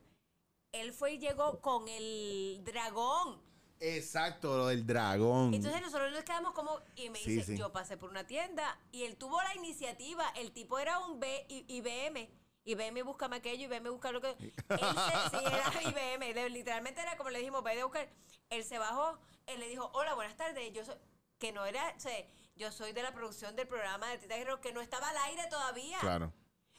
[0.71, 3.41] Él fue y llegó con el dragón.
[3.79, 5.53] Exacto, lo del dragón.
[5.53, 7.57] Entonces nosotros nos quedamos como, y me Sí, dice, sí.
[7.57, 11.45] yo pasé por una tienda y él tuvo la iniciativa, el tipo era un B,
[11.49, 12.29] I- IBM.
[12.65, 14.31] IBM búscame aquello, IBM busca lo que...
[14.31, 14.77] Él se,
[15.39, 18.09] sí, era IBM, de- literalmente era como le dijimos, ve a buscar.
[18.49, 20.95] Él se bajó, él le dijo, hola, buenas tardes, yo soy...
[21.37, 22.13] Que no era, o sea,
[22.55, 25.43] yo soy de la producción del programa de Tita Guerrero, que no estaba al aire
[25.51, 25.99] todavía.
[25.99, 26.33] Claro.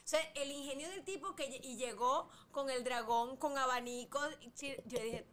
[0.09, 4.27] O sea, el ingenio del tipo que y llegó con el dragón, con abanicos.
[4.41, 5.27] y chi- Yo dije,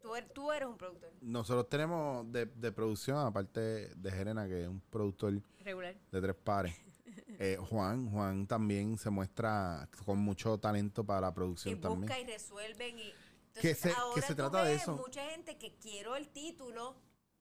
[0.00, 4.62] tú eres, tú eres un productor Nosotros tenemos de, de producción, aparte de Jerena, que
[4.62, 5.96] es un productor regular.
[6.12, 6.76] de tres pares.
[7.40, 12.20] eh, Juan, Juan también se muestra con mucho talento para la y producción busca también.
[12.20, 13.12] y resuelven y
[13.60, 14.92] Que entonces se- que ahora se tú trata de ves eso.
[14.96, 16.94] mucha gente que quiero el título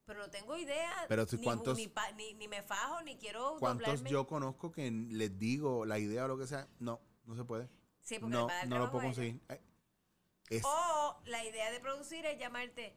[0.05, 3.17] pero no tengo idea Pero si ni, cuántos- ni, pa- ni, ni me fajo ni
[3.17, 6.67] quiero ¿Cuántos doblarme yo conozco que les digo la idea o lo que sea?
[6.79, 7.69] No, no se puede.
[8.01, 9.41] sí porque No, no lo puedo conseguir.
[10.49, 12.95] Es, o la idea de producir es llamarte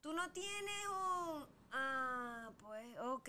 [0.00, 3.28] tú no tienes un ah pues ok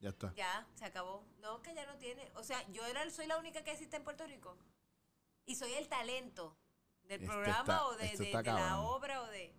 [0.00, 0.32] ya está.
[0.34, 3.64] ya se acabó no que ya no tiene o sea yo era soy la única
[3.64, 4.56] que existe en Puerto Rico
[5.46, 6.56] y soy el talento
[7.04, 9.56] del Esto programa está- o de, de- la obra o de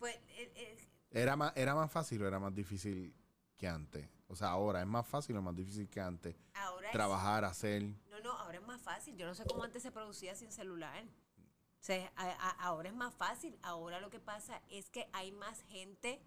[0.00, 0.76] pues eh, eh,
[1.12, 3.14] ¿Era más, ¿Era más fácil o era más difícil
[3.56, 4.08] que antes?
[4.26, 6.34] O sea, ahora es más fácil o más difícil que antes.
[6.54, 7.82] ahora es- Trabajar, hacer.
[8.10, 9.16] No, no, ahora es más fácil.
[9.16, 11.04] Yo no sé cómo antes se producía sin celular.
[11.04, 13.58] O sea, a- a- ahora es más fácil.
[13.62, 16.20] Ahora lo que pasa es que hay más gente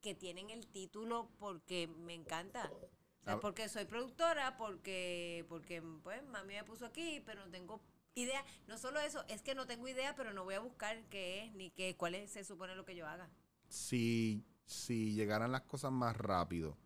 [0.00, 2.70] que tienen el título porque me encanta.
[2.72, 3.40] O sea, Ah.
[3.40, 7.80] porque soy productora, porque, porque pues mami me puso aquí, pero no tengo
[8.14, 8.44] idea.
[8.66, 11.52] No solo eso, es que no tengo idea, pero no voy a buscar qué es
[11.54, 13.30] ni qué, cuál es, se supone lo que yo haga.
[13.68, 16.76] Si, si llegaran las cosas más rápido,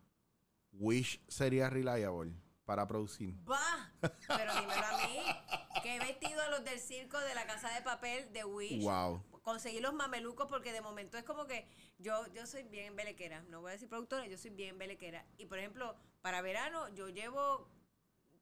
[0.72, 2.34] Wish sería reliable
[2.64, 3.34] para producir.
[3.44, 3.92] ¡Bah!
[4.00, 7.82] Pero dímelo a mí, que he vestido a los del circo de la casa de
[7.82, 8.82] papel de Wish.
[8.82, 9.22] Wow.
[9.42, 13.60] conseguir los mamelucos porque de momento es como que yo yo soy bien belequera, no
[13.60, 15.26] voy a decir productora, yo soy bien belequera.
[15.36, 17.68] Y por ejemplo, para verano yo llevo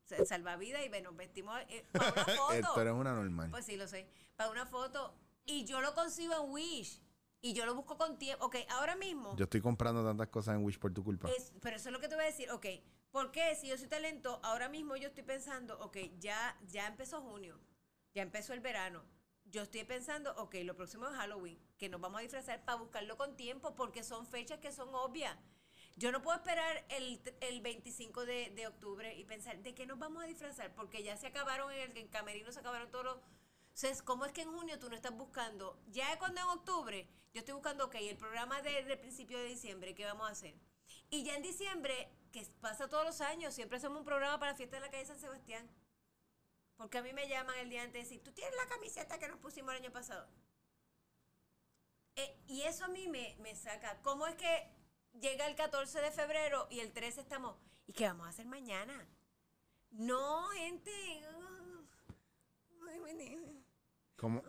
[0.06, 2.52] salvavidas y ve- nos vestimos eh, para una foto.
[2.52, 3.50] Esto eres una normal.
[3.50, 4.08] Pues sí, lo sé.
[4.36, 5.14] Para una foto.
[5.44, 7.00] Y yo lo consigo en Wish.
[7.40, 8.44] Y yo lo busco con tiempo.
[8.46, 9.34] Ok, ahora mismo.
[9.36, 11.28] Yo estoy comprando tantas cosas en Wish por tu culpa.
[11.30, 12.50] Es- pero eso es lo que te voy a decir.
[12.52, 12.66] Ok,
[13.10, 13.54] ¿por qué?
[13.56, 17.58] Si yo soy talento, ahora mismo yo estoy pensando, ok, ya, ya empezó junio,
[18.14, 19.02] ya empezó el verano.
[19.46, 23.16] Yo estoy pensando, ok, lo próximo es Halloween, que nos vamos a disfrazar para buscarlo
[23.16, 25.36] con tiempo, porque son fechas que son obvias.
[25.96, 29.98] Yo no puedo esperar el, el 25 de, de octubre y pensar, ¿de qué nos
[29.98, 30.74] vamos a disfrazar?
[30.74, 33.16] Porque ya se acabaron en el Camerino, se acabaron todos los...
[33.74, 35.78] Entonces, ¿cómo es que en junio tú no estás buscando?
[35.88, 39.94] Ya cuando en octubre, yo estoy buscando, ok, el programa de- del principio de diciembre,
[39.94, 40.54] ¿qué vamos a hacer?
[41.10, 44.56] Y ya en diciembre, que pasa todos los años, siempre hacemos un programa para la
[44.56, 45.70] fiesta de la calle San Sebastián.
[46.76, 49.28] Porque a mí me llaman el día antes y decir, ¿tú tienes la camiseta que
[49.28, 50.26] nos pusimos el año pasado?
[52.16, 54.00] Eh, y eso a mí me, me saca.
[54.02, 54.68] ¿Cómo es que
[55.20, 57.56] llega el 14 de febrero y el 13 estamos?
[57.86, 59.06] ¿Y qué vamos a hacer mañana?
[59.90, 60.90] No, gente.
[63.14, 63.62] Niño.
[64.16, 64.42] ¿Cómo,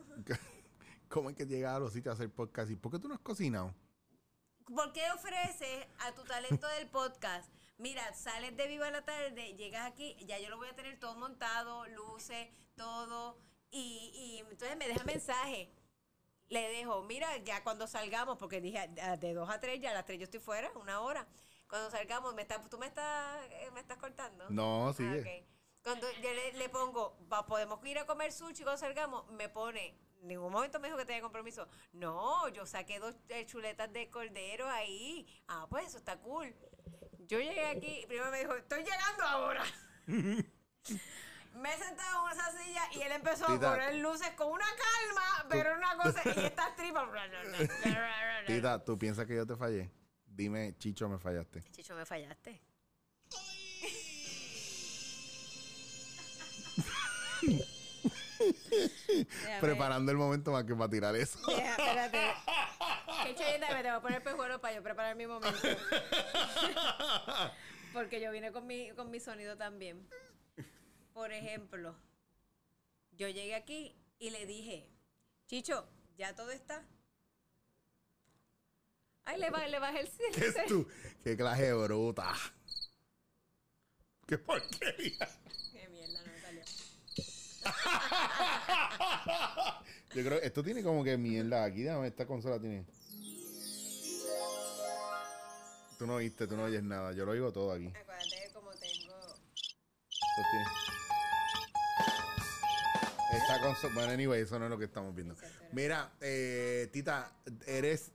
[1.10, 2.72] ¿Cómo es que llegas a los sitios a hacer podcast?
[2.72, 3.74] ¿Y por qué tú no has cocinado?
[4.66, 7.52] ¿Por qué ofreces a tu talento del podcast?
[7.78, 11.16] Mira, sales de Viva la Tarde, llegas aquí, ya yo lo voy a tener todo
[11.16, 13.38] montado, luces, todo,
[13.72, 15.70] y, y entonces me deja mensaje.
[16.54, 19.94] Le dejo, mira, ya cuando salgamos, porque dije ah, de 2 a 3, ya a
[19.96, 21.28] las 3 yo estoy fuera, una hora.
[21.68, 24.46] Cuando salgamos, me está, ¿tú me estás, eh, me estás cortando?
[24.52, 25.20] No, Ah, sigue.
[25.20, 25.48] ok.
[25.84, 29.98] Cuando yo le, le pongo, "Va, podemos ir a comer sushi cuando salgamos, me pone,
[30.22, 31.68] en ningún momento me dijo que tenía compromiso.
[31.92, 35.26] No, yo saqué dos eh, chuletas de cordero ahí.
[35.48, 36.54] Ah, pues eso está cool.
[37.28, 39.64] Yo llegué aquí, primero me dijo, estoy llegando ahora.
[41.54, 43.70] me he sentado en esa silla y él empezó Tita.
[43.70, 47.08] a poner luces con una calma, pero una cosa, y estas tripas.
[48.48, 49.90] Tita, ¿tú piensas que yo te fallé?
[50.26, 51.62] Dime, Chicho, me fallaste.
[51.72, 52.62] Chicho, me fallaste.
[59.12, 61.40] Déjame- Preparando el momento más que para tirar eso.
[61.48, 62.20] Deja, espérate.
[63.26, 65.58] Qué chayeta, me tengo que poner pejuelo para yo preparar mi momento.
[67.94, 70.06] Porque yo vine con mi, con mi sonido también.
[71.14, 71.96] Por ejemplo,
[73.12, 74.90] yo llegué aquí y le dije,
[75.48, 75.88] Chicho,
[76.18, 76.86] ¿ya todo está?
[79.26, 80.60] Ay, le, ba- le bajé el ¿Qué cielo.
[80.60, 80.88] es tú?
[81.24, 82.34] ¿Qué clase de bruta?
[84.28, 85.30] ¿Qué porquería?
[85.72, 86.64] Qué mierda, no salió.
[90.16, 91.84] Yo creo que esto tiene como que mierda aquí.
[91.84, 92.86] Déjame, esta consola tiene.
[96.00, 97.14] Tú no oíste, tú no oyes nada.
[97.14, 97.88] Yo lo oigo todo aquí.
[97.88, 99.16] Acuérdate de cómo tengo...
[100.10, 100.66] Esto tiene-
[103.36, 103.94] Esta consola.
[103.94, 105.36] Bueno, anyway, eso no es lo que estamos viendo.
[105.72, 107.34] Mira, eh, Tita,
[107.66, 108.12] eres.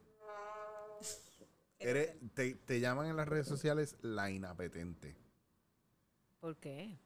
[1.79, 5.17] eres te, te llaman en las redes sociales la inapetente.
[6.41, 6.99] ¿Por qué?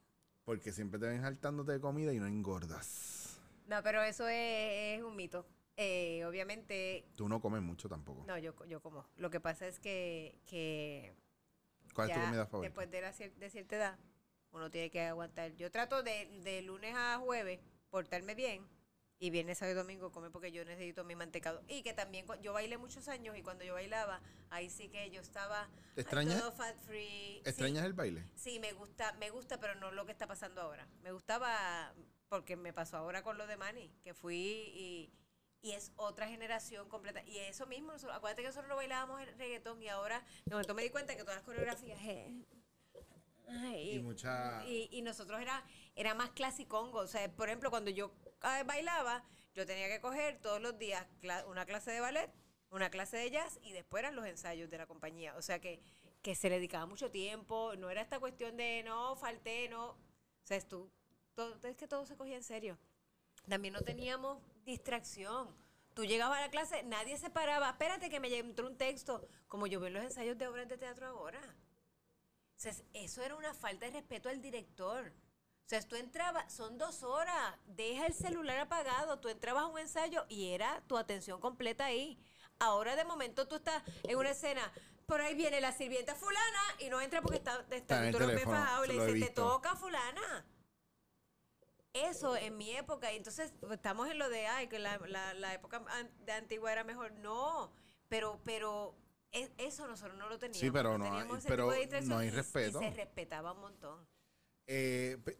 [0.44, 3.40] Porque siempre te ven saltándote de comida y no engordas.
[3.66, 5.46] No, pero eso es, es un mito.
[5.76, 8.24] Eh, obviamente, Tú no comes mucho tampoco.
[8.26, 9.06] no, yo, yo como.
[9.16, 11.14] Lo que pasa es que, que
[11.94, 12.68] ¿Cuál es tu comida favorita?
[12.68, 13.98] después de, la cier- de cierta edad,
[14.52, 15.52] uno tiene que aguantar.
[15.56, 17.60] Yo trato de, de lunes a jueves
[17.96, 18.66] portarme bien
[19.18, 21.62] y viernes, sábado y domingo comer porque yo necesito mi mantecado.
[21.68, 24.20] Y que también yo bailé muchos años y cuando yo bailaba,
[24.50, 27.34] ahí sí que yo estaba ¿Extrañas- todo fat free.
[27.36, 27.42] Sí.
[27.44, 28.24] ¿Extrañas el baile?
[28.34, 30.88] Sí, me gusta, me gusta, pero no lo que está pasando ahora.
[31.02, 31.94] Me gustaba
[32.28, 34.34] porque me pasó ahora con lo de Manny, que fui
[34.74, 35.12] y,
[35.60, 37.22] y es otra generación completa.
[37.24, 40.74] Y eso mismo, nosotros- acuérdate que nosotros no bailábamos el reggaetón y ahora de momento
[40.74, 42.44] me di cuenta que todas las coreografías eh,
[43.52, 46.98] ay, Y mucha- y, y nosotros era, era más clasicongo.
[46.98, 48.12] O sea, por ejemplo, cuando yo
[48.66, 49.24] bailaba,
[49.54, 51.06] yo tenía que coger todos los días
[51.46, 52.30] una clase de ballet,
[52.70, 55.36] una clase de jazz y después eran los ensayos de la compañía.
[55.36, 55.80] O sea que,
[56.22, 59.90] que se le dedicaba mucho tiempo, no era esta cuestión de no, falté, no.
[59.90, 59.98] O
[60.44, 60.90] sea, es, tú,
[61.34, 62.78] todo, es que todo se cogía en serio.
[63.48, 65.54] También no teníamos distracción.
[65.94, 67.68] Tú llegabas a la clase, nadie se paraba.
[67.70, 70.78] Espérate que me entró un texto, como yo veo en los ensayos de obras de
[70.78, 71.40] teatro ahora.
[72.62, 75.08] O sea, es- eso era una falta de respeto al director.
[75.66, 79.80] O sea, tú entrabas, son dos horas, deja el celular apagado, tú entrabas a un
[79.80, 82.22] ensayo y era tu atención completa ahí.
[82.60, 84.72] Ahora de momento tú estás en una escena,
[85.06, 88.56] por ahí viene la sirvienta fulana y no entra porque está, está, tú ves teléfono,
[88.56, 90.46] fajado y le dice, te toca fulana.
[91.92, 95.34] Eso en mi época, y entonces pues, estamos en lo de, ay, que la, la-
[95.34, 95.82] la época
[96.20, 97.10] de antigua era mejor.
[97.14, 97.72] No,
[98.08, 98.94] pero, pero
[99.32, 100.60] es- eso nosotros no lo teníamos.
[100.60, 102.80] Sí, pero no teníamos hay- pero no respeto.
[102.82, 103.98] Y se respetaba un montón.
[104.66, 105.38] Eh, pe-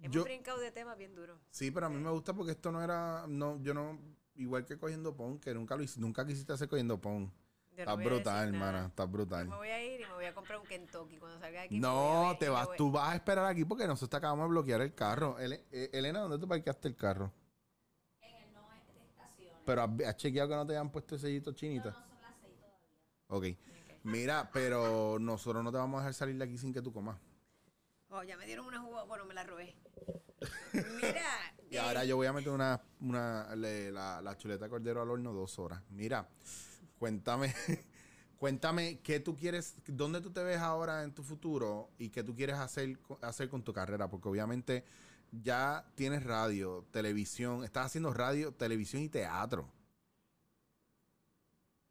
[0.00, 1.38] Hemos yo, brincado de temas bien duros.
[1.50, 3.98] sí, pero a mí me gusta porque esto no era, no, yo no,
[4.34, 7.32] igual que cogiendo pon, que nunca lo hice, nunca quisiste hacer cogiendo pon.
[7.76, 9.48] No Estás brutal, hermana, estás Yo brutal.
[9.48, 11.80] me voy a ir y me voy a comprar un Kentucky cuando salga de aquí.
[11.80, 14.80] No, ver te vas, tú vas a esperar aquí porque nosotros te acabamos de bloquear
[14.82, 15.38] el carro.
[15.40, 17.32] Ele- eh, Elena, ¿dónde tú parqueaste el carro?
[18.20, 19.60] En el no de estaciones.
[19.66, 21.90] Pero has, has chequeado que no te hayan puesto el sellito chinita.
[21.90, 22.78] No son las seis todavía.
[23.28, 23.46] Ok.
[24.02, 27.18] Mira, pero nosotros no te vamos a dejar salir de aquí sin que tú comas.
[28.10, 29.74] Oh, ya me dieron una jugo, bueno, me la robé.
[30.72, 31.54] Mira.
[31.70, 35.02] Y eh, ahora yo voy a meter una, una le- la, la chuleta de cordero
[35.02, 35.82] al horno dos horas.
[35.90, 36.28] Mira,
[36.98, 37.54] cuéntame,
[38.38, 42.34] cuéntame qué tú quieres, dónde tú te ves ahora en tu futuro y qué tú
[42.36, 44.84] quieres hacer, co- hacer con tu carrera, porque obviamente
[45.32, 49.68] ya tienes radio, televisión, estás haciendo radio, televisión y teatro.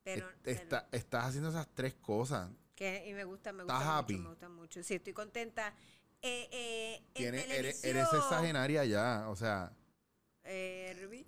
[0.04, 2.50] Pero, Est- pero- está- estás haciendo esas tres cosas.
[2.76, 4.14] que, y me gusta, me ¿Estás gusta happy?
[4.14, 4.84] mucho, me gusta mucho.
[4.84, 5.74] Sí, estoy contenta.
[6.22, 9.72] Eh, eh, Tienes, eres, eres sexagenaria ya, o sea,
[10.46, 11.26] Eh, Ruby,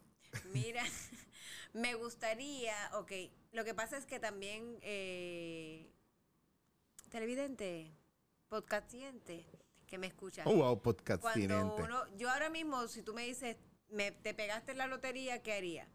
[0.53, 0.83] mira,
[1.73, 3.11] me gustaría, ok,
[3.53, 5.91] lo que pasa es que también, eh,
[7.09, 7.93] televidente,
[8.49, 9.45] podcastiente,
[9.87, 10.43] que me escucha.
[10.45, 13.57] oh, wow, podcast Cuando uno, yo ahora mismo, si tú me dices,
[13.89, 15.87] me, te pegaste en la lotería, ¿qué haría?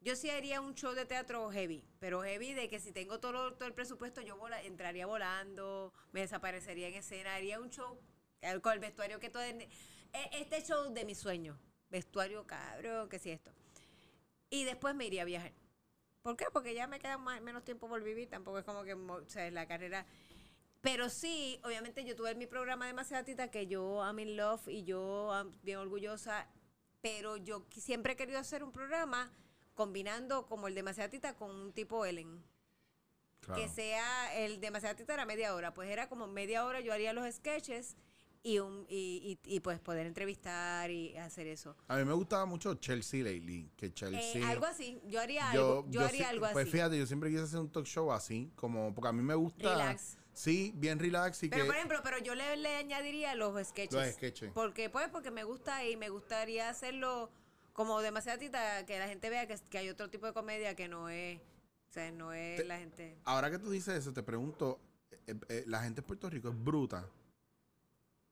[0.00, 3.56] Yo sí haría un show de teatro heavy, pero heavy de que si tengo todo,
[3.66, 7.98] el presupuesto, yo vola- entraría volando, me desaparecería en escena, haría un show
[8.40, 9.42] eh, con el vestuario que todo...
[9.42, 9.68] eh,
[10.12, 11.58] Este show de mi sueño,
[11.90, 13.52] vestuario cabrón, que si esto.
[14.50, 15.52] Y después me iría a viajar.
[16.22, 16.46] ¿Por qué?
[16.52, 19.66] Porque ya me queda menos tiempo por vivir, tampoco es como que o sea, la
[19.66, 20.06] carrera...
[20.80, 24.84] Pero sí, obviamente yo tuve mi programa demasiado tita que yo am in love y
[24.84, 26.46] yo am bien orgullosa,
[27.00, 29.32] pero yo siempre he querido hacer un programa
[29.78, 32.42] combinando como el demasiado tita con un tipo Ellen.
[33.40, 33.62] Claro.
[33.62, 37.12] Que sea el demasiado tita era media hora, pues era como media hora yo haría
[37.12, 37.96] los sketches
[38.42, 41.76] y un y, y- y, pues poder entrevistar y hacer eso.
[41.86, 44.48] A mí me gustaba mucho Chelsea Lately, que Eh, Chelsea...
[44.50, 46.52] algo así, yo haría algo, yo, haría sí- algo así.
[46.54, 49.34] Pues fíjate, yo siempre quise hacer un talk show así, como porque a mí me
[49.36, 49.70] gusta.
[49.70, 50.18] Relax.
[50.32, 51.66] Sí, bien relax y Pero que.
[51.66, 53.94] por ejemplo, pero yo le, le añadiría los sketches.
[53.94, 54.50] Los sketches.
[54.52, 57.30] Porque pues porque me gusta y me gustaría hacerlo
[57.78, 60.88] como demasiado tita que la gente vea que, que hay otro tipo de comedia que
[60.88, 63.16] no es, o sea, no es Te- la gente.
[63.24, 64.80] Ahora que tú dices eso, te pregunto,
[65.28, 67.08] eh, eh, la gente en Puerto Rico es bruta.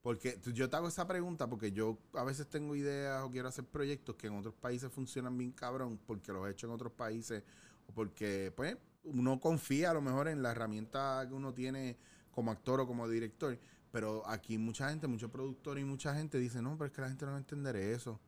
[0.02, 3.64] Porque yo te hago esa pregunta porque yo a veces tengo ideas o quiero hacer
[3.64, 7.44] proyectos que en otros países funcionan bien cabrón porque los he hecho en otros países
[7.86, 11.96] o porque pues uno confía a lo mejor en la herramienta que uno tiene
[12.32, 13.56] como actor o como director.
[13.92, 17.08] Pero aquí mucha gente, muchos productores y mucha gente dice, no, pero es que la
[17.08, 18.20] gente no va a entender eso.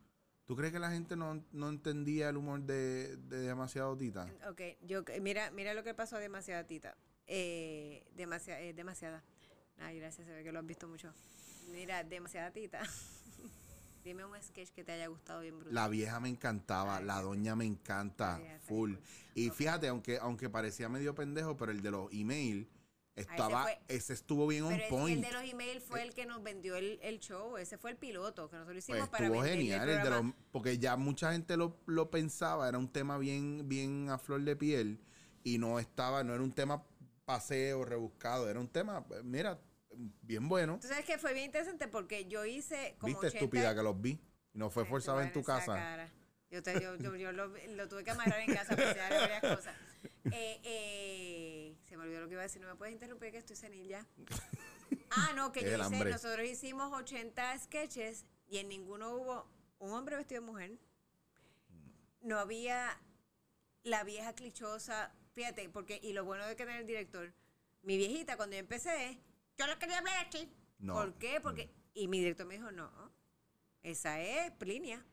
[0.49, 4.27] ¿Tú crees que la gente no, no entendía el humor de, de demasiado tita?
[4.49, 6.97] Ok, yo mira, mira lo que pasó a demasiada tita.
[7.27, 9.23] Eh, demasiada, eh, demasiada.
[9.77, 11.13] Ay, gracias, se ve que lo has visto mucho.
[11.71, 12.81] Mira, demasiada tita.
[14.03, 15.75] Dime un sketch que te haya gustado bien brutal.
[15.75, 18.95] La vieja me encantaba, Ay, la doña me encanta, full.
[19.35, 22.67] Y fíjate, aunque, aunque parecía medio pendejo, pero el de los email
[23.21, 25.25] estaba, ese estuvo bien on Pero que el point.
[25.25, 27.57] de los emails fue el que nos vendió el, el show.
[27.57, 30.77] Ese fue el piloto que nosotros hicimos Pues para estuvo genial, el de los- porque
[30.79, 34.99] ya mucha gente lo, lo pensaba, era un tema bien, bien a flor de piel
[35.43, 36.83] y no estaba, no era un tema
[37.25, 39.59] paseo, rebuscado, era un tema, mira,
[40.21, 40.75] bien bueno.
[40.75, 44.01] Entonces es que fue bien interesante porque yo hice como Viste 80 estúpida que los
[44.01, 44.19] vi
[44.53, 45.75] y no fue forzado en tu casa.
[45.75, 46.11] cara.
[46.51, 49.41] Yo, te- yo, yo, yo lo, lo tuve que amarrar en casa para enseñarle varias
[49.55, 49.75] cosas.
[50.31, 52.61] Eh, eh, se me olvidó lo que iba a decir.
[52.61, 54.05] No me puedes interrumpir que estoy senil ya.
[55.11, 56.11] Ah, no, que yo hice, hambre.
[56.11, 59.47] nosotros hicimos 80 sketches y en ninguno hubo
[59.79, 60.79] un hombre vestido de mujer.
[62.21, 62.99] No había
[63.83, 65.13] la vieja clichosa.
[65.33, 67.33] Fíjate, porque, y lo bueno de que tener el director,
[67.83, 69.19] mi viejita, cuando yo empecé,
[69.57, 70.51] yo no quería hablar así.
[70.79, 70.93] No.
[70.93, 71.39] ¿Por qué?
[71.41, 72.91] Porque, y mi director me dijo, no,
[73.83, 75.05] esa es Plinia.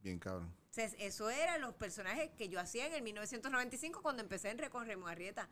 [0.00, 0.52] Bien cabrón.
[0.70, 4.58] O sea, eso eran los personajes que yo hacía en el 1995 cuando empecé en
[4.58, 5.48] Recon Remo Arrieta.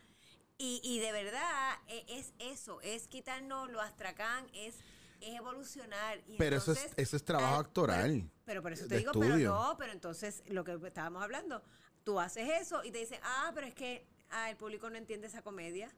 [0.59, 4.77] Y, y de verdad e- es eso, es quitarnos lo astracán, es,
[5.21, 6.21] es evolucionar.
[6.29, 9.11] Y Pero eso es- eso es trabajo ah, actoral, Pero, pero por eso te digo,
[9.13, 9.35] estudio.
[9.35, 11.63] pero no, pero entonces lo que estábamos hablando,
[12.05, 15.27] tú haces eso y te dicen, ah, pero es que ah, el público no entiende
[15.27, 15.93] esa comedia.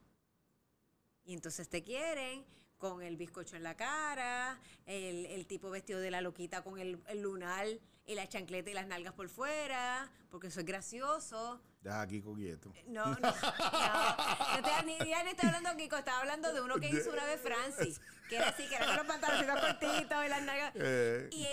[1.25, 2.43] Y entonces te quieren
[2.79, 6.99] con el bizcocho en la cara, el, el tipo vestido de la loquita con el,
[7.07, 7.67] el lunar
[8.05, 11.61] y la chancleta y las nalgas por fuera, porque eso es gracioso.
[11.81, 12.71] Deja aquí quieto.
[12.87, 13.21] No, no, no.
[13.21, 17.25] No te, ni, ya ni estoy hablando Kiko, estaba hablando de uno que hizo una
[17.25, 20.73] vez Francis, que era así, que era con los pantaloncitos cortitos y las nalgas.
[20.75, 21.45] Eh, Y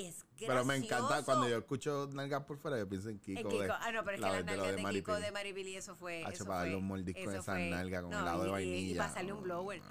[0.00, 0.46] es, gracioso.
[0.46, 3.40] Pero me encanta cuando yo escucho nalgas por fuera, yo pienso en Kiko.
[3.40, 3.62] En Kiko.
[3.62, 5.14] de- ah, no, pero es que la las de- de lo nalgas de, Mari Kiko
[5.16, 6.22] de Maribili, eso fue.
[6.24, 8.48] Hacho, eso para darle un mordisco eso de esa fue- nalga con no, helado de
[8.48, 8.96] y- y- Y, vainilla.
[8.98, 9.82] para pasarle un blower.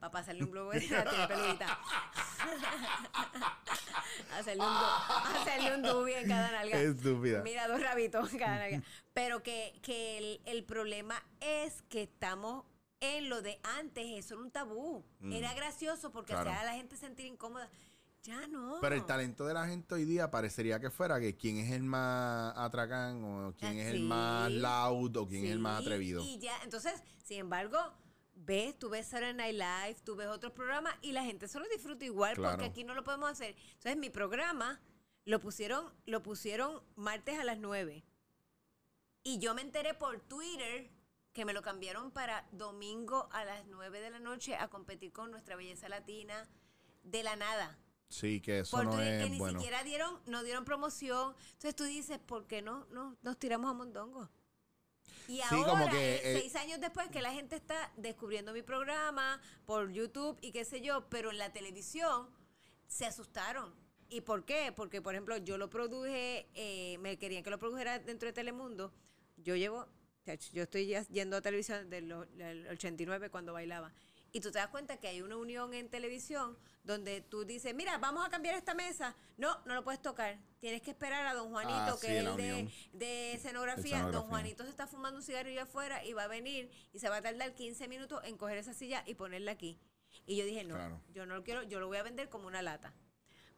[0.00, 1.78] Para pasarle un blower, la tiene peludita.
[4.38, 6.80] hacerle, un du- hacerle un dubi en cada nalga.
[6.80, 7.42] Estúpida.
[7.42, 8.82] Mira, dos rabitos en cada nalga.
[9.12, 12.64] Pero que, que el, el problema es que estamos
[13.00, 15.04] en lo de antes, eso era un tabú.
[15.20, 15.32] Mm.
[15.32, 16.50] Era gracioso porque Claro.
[16.50, 17.68] hacía a la gente sentir incómoda.
[18.22, 18.78] Ya no.
[18.82, 21.82] Pero el talento de la gente hoy día parecería que fuera que quién es el
[21.82, 26.22] más atracán o quién Ah, es el más loud o quién es el más atrevido.
[26.22, 27.78] Y ya, entonces, sin embargo,
[28.44, 32.04] ves, tú ves Saturday Night Live, tú ves otros programas y la gente solo disfruta
[32.04, 32.56] igual Claro.
[32.56, 33.54] porque aquí no lo podemos hacer.
[33.74, 34.80] Entonces, mi programa
[35.24, 38.02] lo pusieron, lo pusieron martes a las 9.
[39.22, 40.90] Y yo me enteré por Twitter
[41.32, 45.30] que me lo cambiaron para domingo a las 9 de la noche a competir con
[45.30, 46.48] nuestra belleza latina
[47.04, 47.78] de la nada.
[48.08, 49.60] Sí, que eso Por no Twitter, que es ni bueno.
[49.60, 51.36] siquiera dieron, no dieron promoción.
[51.52, 54.28] Entonces tú dices, ¿por qué no, no nos tiramos a mondongo?
[55.30, 58.52] Y Sí, ahora, como que, eh, eh, seis años después que la gente está descubriendo
[58.52, 62.28] mi programa por YouTube y qué sé yo, pero en la televisión
[62.88, 63.72] se asustaron.
[64.08, 64.72] ¿Y por qué?
[64.74, 68.92] Porque, por ejemplo, yo lo produje, eh, me querían que lo produjera dentro de Telemundo.
[69.36, 69.86] Yo llevo,
[70.52, 73.92] yo estoy ya yendo a televisión del, del 89 cuando bailaba.
[74.32, 77.98] Y tú te das cuenta que hay una unión en televisión donde tú dices, mira,
[77.98, 79.14] vamos a cambiar esta mesa.
[79.36, 80.38] No, no lo puedes tocar.
[80.60, 83.96] Tienes que esperar a don Juanito, Ah, que sí, es el de, de escenografía.
[83.98, 84.02] Escenografía.
[84.20, 87.16] Don Juanito se está fumando un cigarrillo afuera y va a venir y se va
[87.16, 89.78] a tardar 15 minutos en coger esa silla y ponerla aquí.
[90.26, 91.00] Y yo dije, no, Claro.
[91.12, 92.92] yo no lo quiero, yo lo voy a vender como una lata.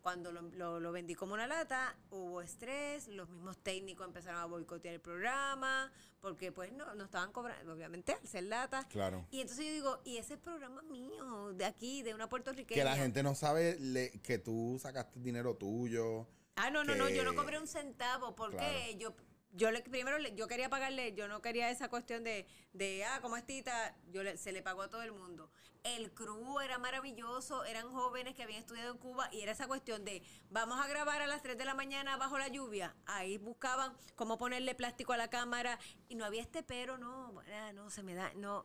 [0.02, 4.46] Cuando lo, lo- lo vendí como una lata, hubo estrés, los mismos técnicos empezaron a
[4.46, 8.84] boicotear el programa, porque pues no, no estaban cobrando, obviamente, al ser lata.
[8.88, 9.24] Claro.
[9.30, 12.80] Y entonces yo digo, y ese es programa mío, de aquí, de una puertorriqueña.
[12.80, 16.26] Que la gente no sabe le- que tú sacaste dinero tuyo.
[16.56, 18.98] Ah, no, no, no, yo no cobré un centavo, porque Claro.
[18.98, 19.14] yo
[19.52, 23.20] yo le, primero le- yo quería pagarle, yo no quería esa cuestión de, de ah,
[23.20, 25.50] como es Tita, yo le- se le pagó a todo el mundo.
[25.84, 30.04] El crew era maravilloso, eran jóvenes que habían estudiado en Cuba y era esa cuestión
[30.04, 32.94] de vamos a grabar a las 3 de la mañana bajo la lluvia.
[33.06, 35.78] Ahí buscaban cómo ponerle plástico a la cámara
[36.08, 38.64] y no había este pero, no, ah, no, se me da, no.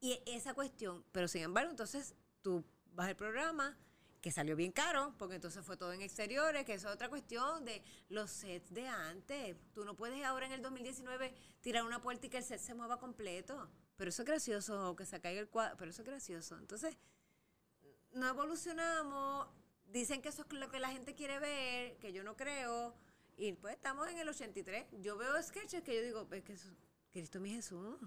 [0.00, 3.76] Y esa cuestión, pero sin embargo, entonces tú vas al programa,
[4.20, 7.82] que salió bien caro, porque entonces fue todo en exteriores, que es otra cuestión de
[8.08, 9.56] los sets de antes.
[9.72, 12.74] Tú no puedes ahora en el 2019 tirar una puerta y que el set se
[12.74, 13.70] mueva completo.
[13.96, 16.58] Pero eso es gracioso, o que se caiga el cuadro, pero eso es gracioso.
[16.58, 16.96] Entonces,
[18.12, 19.48] no evolucionamos,
[19.86, 22.94] dicen que eso es lo que la gente quiere ver, que yo no creo,
[23.36, 24.86] y pues estamos en el 83.
[25.00, 26.56] Yo veo sketches que yo digo, es que
[27.12, 27.98] Cristo mi Jesús,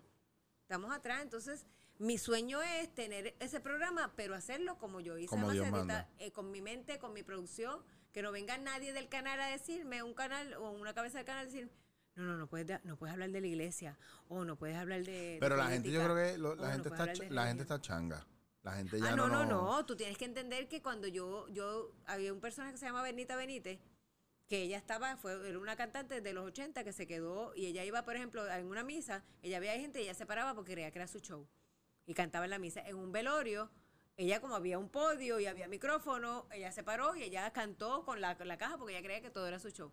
[0.61, 1.65] estamos atrás, entonces
[1.99, 6.09] mi sueño es tener ese programa, pero hacerlo como yo hice Como Dios Macetita, manda.
[6.17, 10.01] eh, con mi mente, con mi producción, que no venga nadie del canal a decirme,
[10.01, 11.69] un canal o una cabeza del canal a decir,
[12.15, 13.97] no, no, no puedes, no puedes hablar de la iglesia,
[14.27, 15.11] o no puedes hablar de...
[15.11, 17.59] de Pero la gente, yo creo que lo- la gente está la gente religión".
[17.59, 18.25] está changa.
[18.63, 19.85] La gente ya Ah, no, no, no, no.
[19.85, 23.37] Tú tienes que entender que cuando yo, yo, había un personaje que se llama Bernita
[23.37, 23.79] Benítez,
[24.49, 27.85] que ella estaba, fue, era una cantante de los 80 que se quedó, y ella
[27.85, 30.91] iba, por ejemplo, en una misa, ella veía gente y ella se paraba porque creía
[30.91, 31.47] que era su show.
[32.09, 32.81] Y cantaba en la misa.
[32.87, 33.69] En un velorio,
[34.17, 38.19] ella como había un podio y había micrófono, ella se paró y ella cantó con
[38.19, 39.91] la, la caja porque ella creía que todo era su show.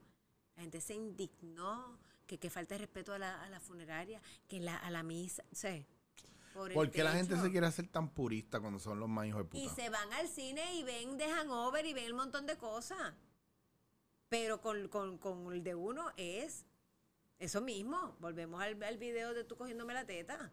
[0.54, 4.60] La gente se indignó, que, que falta de respeto a la, a la funeraria, que
[4.60, 5.84] la, a la misa, sea,
[6.54, 9.42] por ¿Por qué la gente se quiere hacer tan purista cuando son los más hijos
[9.42, 9.58] de puta?
[9.62, 13.12] Y se van al cine y ven de hangover y ven un montón de cosas.
[14.30, 16.64] Pero con, con- con el de uno es
[17.38, 18.16] eso mismo.
[18.20, 20.50] Volvemos al, al video de tú cogiéndome la teta.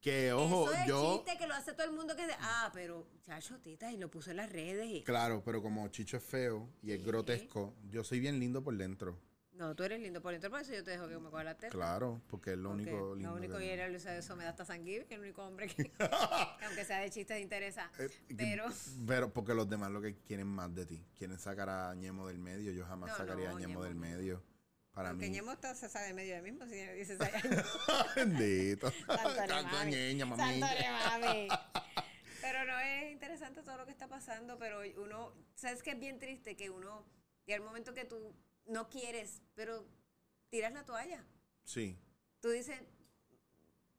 [0.00, 2.70] Que ojo, eso es yo chiste que lo hace todo el mundo que dice, ah,
[2.72, 4.86] pero chacho, tita, y lo puso en las redes.
[4.88, 7.06] Y, claro, pero como Chicho es feo y es Sí.
[7.06, 9.18] grotesco, yo soy bien lindo por dentro.
[9.54, 11.56] no, tú eres lindo por dentro, por eso yo te dejo que me coja la
[11.56, 11.72] teta.
[11.72, 13.30] Claro, porque es lo Porque único lindo.
[13.32, 15.42] Lo único que- era Luis de eso me da hasta sanguíneo, que es el único
[15.44, 15.74] hombre que,
[16.60, 17.90] que aunque sea de chistes, interesa.
[17.98, 18.66] Eh, que- pero.
[19.04, 21.04] pero porque los demás lo que quieren más de ti.
[21.16, 22.70] Quieren sacar a Ñemo del medio.
[22.70, 24.00] Yo jamás No, sacaría no, a Ñemo, Ñemo del no.
[24.00, 24.42] medio.
[24.98, 25.34] Para Porque mí.
[25.36, 27.64] Ñemo se sabe medio de mismo, si tiene 16 años.
[28.16, 28.90] Bendito.
[29.06, 30.24] Santo mami.
[30.24, 31.48] mami.
[32.40, 36.18] Pero no es interesante todo lo que está pasando, pero uno, ¿sabes que es bien
[36.18, 36.56] triste?
[36.56, 37.04] Que uno,
[37.46, 38.34] y al momento que tú
[38.66, 39.86] no quieres, pero
[40.48, 41.24] tiras la toalla.
[41.64, 41.96] Sí.
[42.40, 42.80] Tú dices,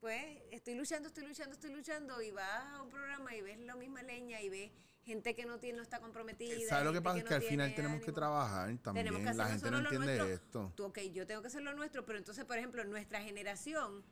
[0.01, 3.75] pues estoy luchando, estoy luchando, estoy luchando, y vas a un programa y ves la
[3.75, 4.71] misma leña y ves
[5.03, 6.55] gente que no tiene, no está comprometida.
[6.67, 7.17] ¿Sabes lo que pasa?
[7.19, 9.05] Es que no al final tenemos que trabajar también.
[9.05, 10.27] Tenemos que hacer La gente no entiende nuestro.
[10.27, 10.73] esto.
[10.75, 14.03] Tú, ok, yo tengo que hacer lo nuestro, pero entonces, por ejemplo, nuestra generación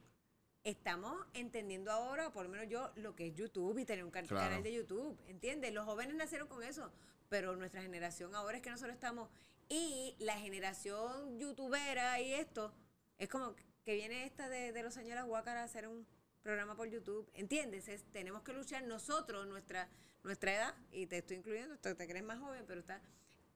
[0.63, 4.27] estamos entendiendo ahora, por lo menos yo, lo que es YouTube y tener un Claro.
[4.27, 5.73] canal de YouTube, ¿entiendes?
[5.73, 6.91] Los jóvenes nacieron con eso,
[7.29, 9.29] pero nuestra generación ahora es que nosotros estamos,
[9.69, 12.73] y la generación youtubera y esto,
[13.17, 16.05] es como que viene esta de, de los señores Huácara a hacer un
[16.41, 17.87] programa por YouTube, ¿entiendes?
[17.87, 19.89] Es- tenemos que luchar nosotros, nuestra,
[20.27, 23.01] nuestra edad, y te estoy incluyendo, te crees más joven, pero está,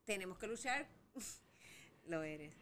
[0.04, 0.88] tenemos que luchar
[2.06, 2.52] lo eres.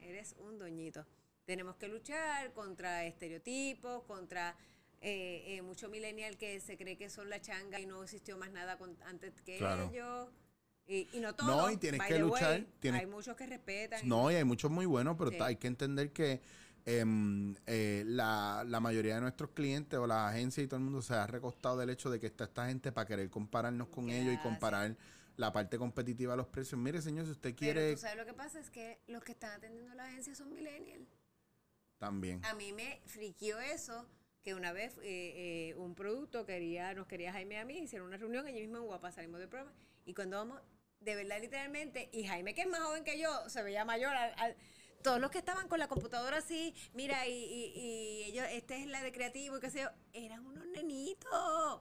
[0.00, 1.04] Eres un doñito.
[1.44, 4.56] Tenemos que luchar contra estereotipos, contra
[5.00, 8.50] eh, eh, mucho millennial que se cree que son la changa y no existió más
[8.50, 9.88] nada con- antes que Claro.
[9.92, 10.28] ellos.
[10.86, 11.46] Y, y no todo.
[11.46, 12.68] No, y tienes que luchar, way.
[12.80, 14.08] tienes- Hay muchos que respetan.
[14.08, 15.36] No, y hay muchos muy buenos, pero Sí.
[15.40, 16.40] hay que entender que
[16.88, 21.02] em, eh, la, la mayoría de nuestros clientes o las agencias y todo el mundo
[21.02, 24.32] se ha recostado del hecho de que está esta gente para querer compararnos con ellos
[24.34, 24.96] y comparar
[25.36, 26.80] la parte competitiva de los precios.
[26.80, 29.32] Mire, señor, si usted Pero quiere tú sabes lo que pasa es que los que
[29.32, 31.06] están atendiendo la agencia son millennials.
[31.98, 32.44] también.
[32.44, 34.06] A mí me friquió eso,
[34.42, 38.16] que una vez eh, eh, un producto quería, nos quería Jaime a mí, hicieron una
[38.16, 39.74] reunión, allí mismo en Guapa salimos del programa,
[40.06, 40.60] y cuando vamos,
[41.00, 44.34] de verdad, literalmente, y Jaime, que es más joven que yo, se veía mayor, al-
[44.38, 44.56] al-
[45.02, 48.86] todos los que estaban con la computadora así, mira, y, y, y ellos, esta es
[48.86, 51.80] la de creativo, y qué sé yo, eran unos nenitos.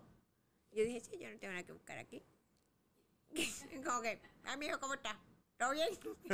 [0.71, 2.23] Yo dije, sí, yo no tengo nada que buscar aquí.
[3.85, 5.15] Como que, amigo, ¿cómo estás?
[5.57, 5.89] ¿Todo bien?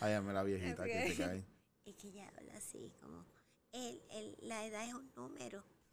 [0.00, 1.44] Ay, dame la viejita Es que te que- cae.
[1.84, 3.24] Es que ella habla así, como,
[3.70, 5.62] el, el, la edad es un número.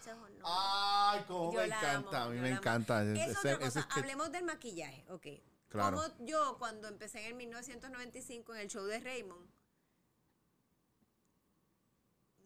[0.00, 0.42] Ese es honor.
[0.44, 2.22] Ay, cómo Yo me encanta.
[2.22, 3.04] amo, a mí me encanta.
[3.04, 3.98] Es Ese- ese sketch.
[3.98, 5.26] Hablemos del maquillaje, ok.
[5.74, 5.96] Claro.
[5.96, 9.50] Como yo, cuando empecé en el 1995 en el show de Raymond,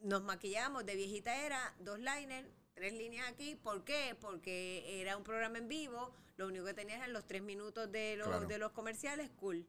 [0.01, 3.55] nos maquillábamos de viejita era dos liners, tres líneas aquí.
[3.55, 4.17] ¿Por qué?
[4.19, 8.17] Porque era un programa en vivo, lo único que tenía eran los tres minutos de
[8.17, 8.47] los, Claro.
[8.47, 9.67] de los comerciales, cool.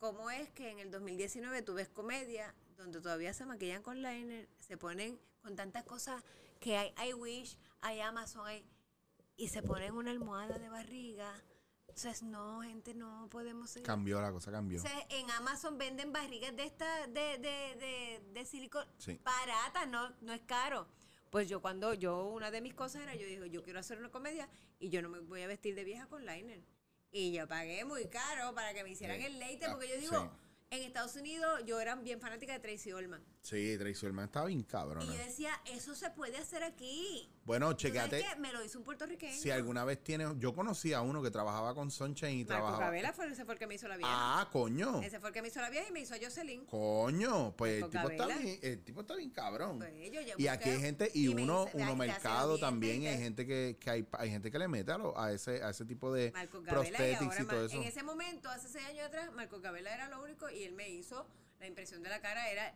[0.00, 4.48] ¿Cómo es que en el 2019 tú ves comedia donde todavía se maquillan con liner,
[4.58, 6.20] se ponen con tantas cosas
[6.58, 8.66] que hay, hay Wish, hay Amazon, hay,
[9.36, 11.32] y se ponen una almohada de barriga?
[11.94, 13.86] Entonces, no, gente, no podemos seguir.
[13.86, 14.78] Cambió, la cosa cambió.
[14.78, 19.20] Entonces, en Amazon venden barrigas de esta, de, de, de, de silicona, Sí.
[19.22, 20.88] baratas, no, no es caro.
[21.30, 24.10] Pues yo cuando, yo, una de mis cosas era, yo dije, yo quiero hacer una
[24.10, 24.48] comedia
[24.80, 26.62] y yo no me voy a vestir de vieja con liner.
[27.10, 29.26] Y yo pagué muy caro para que me hicieran Sí.
[29.26, 30.28] el leite, Ah, porque yo digo, sí.
[30.70, 33.22] en Estados Unidos yo era bien fanática de Tracy Ullman.
[33.42, 35.04] Sí, Tracy Ullman estaba bien cabrona.
[35.04, 37.28] Y yo decía, eso se puede hacer aquí.
[37.44, 38.22] Bueno, ¿Tú sabes chequeate.
[38.34, 38.40] qué?
[38.40, 39.34] Me lo hizo un puertorriqueño.
[39.36, 40.28] Si alguna vez tienes.
[40.38, 42.84] Yo conocí a uno que trabajaba con Sunshine y Marco trabajaba.
[42.84, 44.12] Gabela fue, ese fue el que me hizo la vieja.
[44.14, 45.02] Ah, coño.
[45.02, 46.64] Ese fue el que me hizo la vieja y me hizo a Jocelyn.
[46.66, 47.52] Coño.
[47.56, 49.78] Pues el tipo, está bien, el tipo está bien cabrón.
[49.78, 52.58] Pues yo y aquí hay gente, y, y uno, dice, uno "Ay, te hace mercado
[52.58, 53.16] también, dientes".
[53.18, 55.70] hay gente que, que hay, hay gente que le mete a, lo- a ese, a
[55.70, 57.76] ese tipo de y prosthetics ahora y todo eso.
[57.76, 60.88] en ese momento, hace seis años atrás, Marco Gabela era lo único y él me
[60.90, 61.26] hizo
[61.58, 62.72] la impresión de la cara era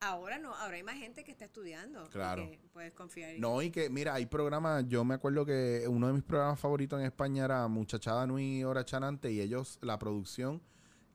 [0.00, 2.04] ahora no, ahora hay más gente que está estudiando.
[2.10, 2.48] Claro.
[2.72, 6.12] Puedes confiar en No, y que, mira, hay programas, yo me acuerdo que uno de
[6.12, 10.62] mis programas favoritos en España era Muchachada Nui Hora Chanante y ellos, la producción,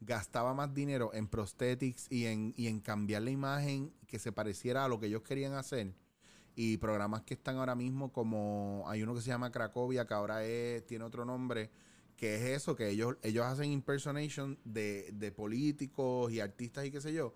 [0.01, 4.85] gastaba más dinero en prosthetics y en, y en cambiar la imagen que se pareciera
[4.85, 5.93] a lo que ellos querían hacer.
[6.55, 10.43] Y programas que están ahora mismo como, hay uno que se llama Cracovia, que ahora
[10.43, 11.69] es, tiene otro nombre,
[12.17, 16.99] que es eso, que ellos, ellos hacen impersonation de, de políticos y artistas y qué
[16.99, 17.33] sé yo.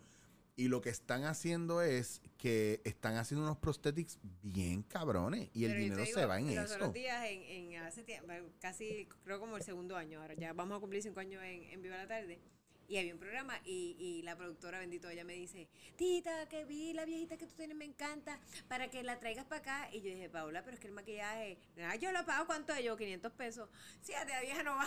[0.57, 5.49] Y lo que están haciendo es que están haciendo unos prosthetics bien cabrones.
[5.53, 6.75] Y el Pero dinero digo, se va en los eso.
[6.75, 8.31] otros días, en, en hace tiempo,
[8.61, 11.81] casi creo como el segundo año, ahora ya vamos a cumplir cinco años en, en
[11.81, 12.39] Viva la Tarde.
[12.87, 16.93] Y había un programa y, y la productora, bendito, ella me dice, Tita, que vi
[16.93, 19.89] la viejita que tú tienes, me encanta, para que la traigas para acá.
[19.91, 22.85] Y yo dije, Paula, pero es que el maquillaje, ah, yo lo pago, ¿cuánto es
[22.85, 22.95] yo?
[22.95, 23.69] 500 pesos.
[24.01, 24.85] Sí, a la vieja no va.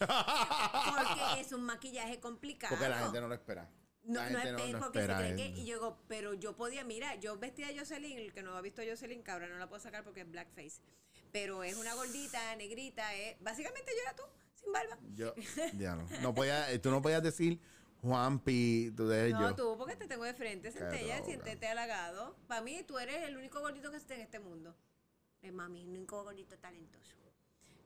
[0.00, 2.74] Porque es un maquillaje complicado.
[2.74, 3.68] Porque la gente no lo espera.
[4.06, 5.48] No, no es porque se espera creen que.
[5.48, 8.60] Y yo digo, pero yo podía, mira, yo vestía a Jocelyn, el que no ha
[8.60, 10.80] visto a Jocelyn, ahora no la puedo sacar porque es blackface.
[11.32, 14.22] Pero es una gordita, negrita, es, básicamente yo era tú,
[14.54, 14.98] sin barba.
[15.14, 15.34] Yo,
[15.78, 16.06] ya no.
[16.22, 17.60] no podía, eh, tú no podías decir
[18.00, 19.54] Juanpi, tú eres No, yo.
[19.56, 22.36] tú, porque te tengo de frente, centella, siéntete halagado.
[22.46, 24.76] Para mí, tú eres el único gordito que está en este mundo.
[25.42, 27.16] Es mami, el único gordito talentoso.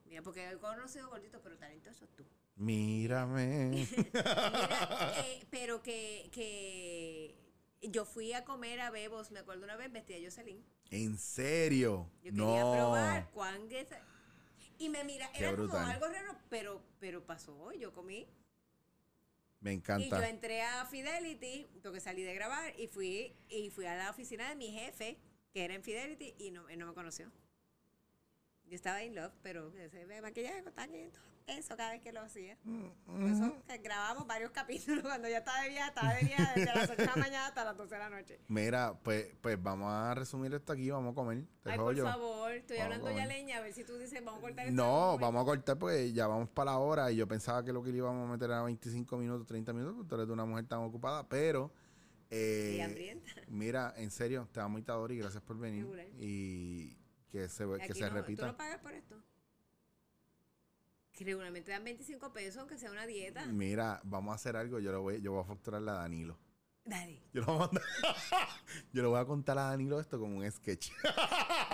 [0.04, 2.24] Mira, porque he conocido gorditos, pero talentosos tú.
[2.60, 3.70] Mírame.
[3.70, 3.86] Mira,
[5.24, 7.34] eh, pero que, que
[7.80, 10.62] yo fui a comer a Bebos, me acuerdo una vez vestida de Jocelyn.
[10.90, 12.10] en serio.
[12.22, 12.72] Yo quería no.
[12.74, 13.66] probar cuán
[14.78, 18.28] Y me mira, Qué era como algo raro, pero, pero pasó, yo comí.
[19.60, 20.28] Me Y yo encanta.
[20.28, 24.56] entré a Fidelity, porque salí de grabar, y fui, y fui a la oficina de
[24.56, 25.18] mi jefe,
[25.54, 27.32] que era en Fidelity, y no, él no me conoció.
[28.66, 31.22] Yo estaba in love, pero ese maquillaje costaba 500
[31.56, 32.56] pesos cada vez que lo hacía.
[33.06, 36.74] Por eso que grabamos varios capítulos cuando ya estaba de viaje, estaba de viaje desde
[36.74, 38.40] las 8 de la mañana hasta las 12 de la noche.
[38.48, 41.44] Mira, pues, pues vamos a resumir esto aquí, vamos a comer.
[41.62, 42.04] Te Ay, por yo.
[42.04, 44.76] favor, estoy Vamos hablando ya leña, a ver si tú dices, vamos a cortar esto.
[44.82, 47.82] No, vamos a cortar porque ya vamos para la hora y yo pensaba que lo
[47.82, 50.66] que le íbamos a meter era 25 minutos, 30 minutos, porque tú eres una mujer
[50.66, 51.72] tan ocupada, pero...
[52.30, 53.30] eh, Y hambrienta.
[53.48, 55.82] mira, en serio, te amo Itadori, gracias por venir.
[55.84, 56.06] Regular.
[56.18, 56.96] Y
[57.30, 58.46] que se, que se no, ¿Tú repita.
[58.46, 59.16] no pagas por esto?
[61.24, 63.44] Regularmente dan 25 pesos, aunque sea una dieta.
[63.46, 66.38] Mira, vamos a hacer algo, yo, lo voy, yo voy a facturarle a Danilo.
[66.82, 67.70] Dale, Yo, lo voy a
[68.92, 70.90] yo le voy a contar a Danilo esto como un sketch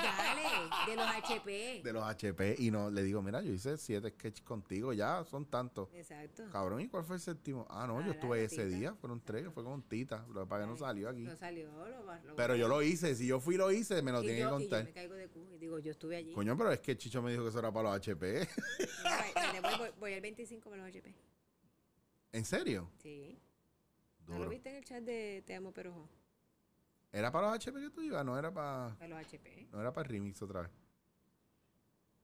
[0.86, 1.80] de los HP.
[1.84, 5.44] de los HP y no le digo, mira, yo hice siete sketches contigo, ya son
[5.46, 5.88] tantos.
[5.94, 6.44] Exacto.
[6.50, 7.66] Cabrón, ¿y cuál fue el séptimo?
[7.68, 8.76] Ah, no, Ah, yo la estuve ese gatita.
[8.78, 11.22] día, fueron tres, fue con Tita, lo que pasa que no salió aquí.
[11.24, 14.12] No salió, lo, lo- Pero yo lo hice, si yo fui y lo hice, me
[14.12, 14.84] lo y tiene yo, que y yo contar.
[14.84, 16.32] me caigo de cu y digo, yo estuve allí.
[16.32, 18.48] Coño, pero es que Chicho me dijo que eso era para los HP.
[19.02, 21.14] Dale, voy, voy, voy al 25 para los HP.
[22.32, 22.90] ¿En serio?
[23.02, 23.38] Sí.
[24.26, 26.08] ¿No lo viste en el chat de Te Amo Pero Jo?
[27.16, 28.24] ¿Era para los HP que tú ibas?
[28.24, 28.94] No era para...
[28.98, 29.68] Para los HP.
[29.72, 30.70] No era para remix otra vez.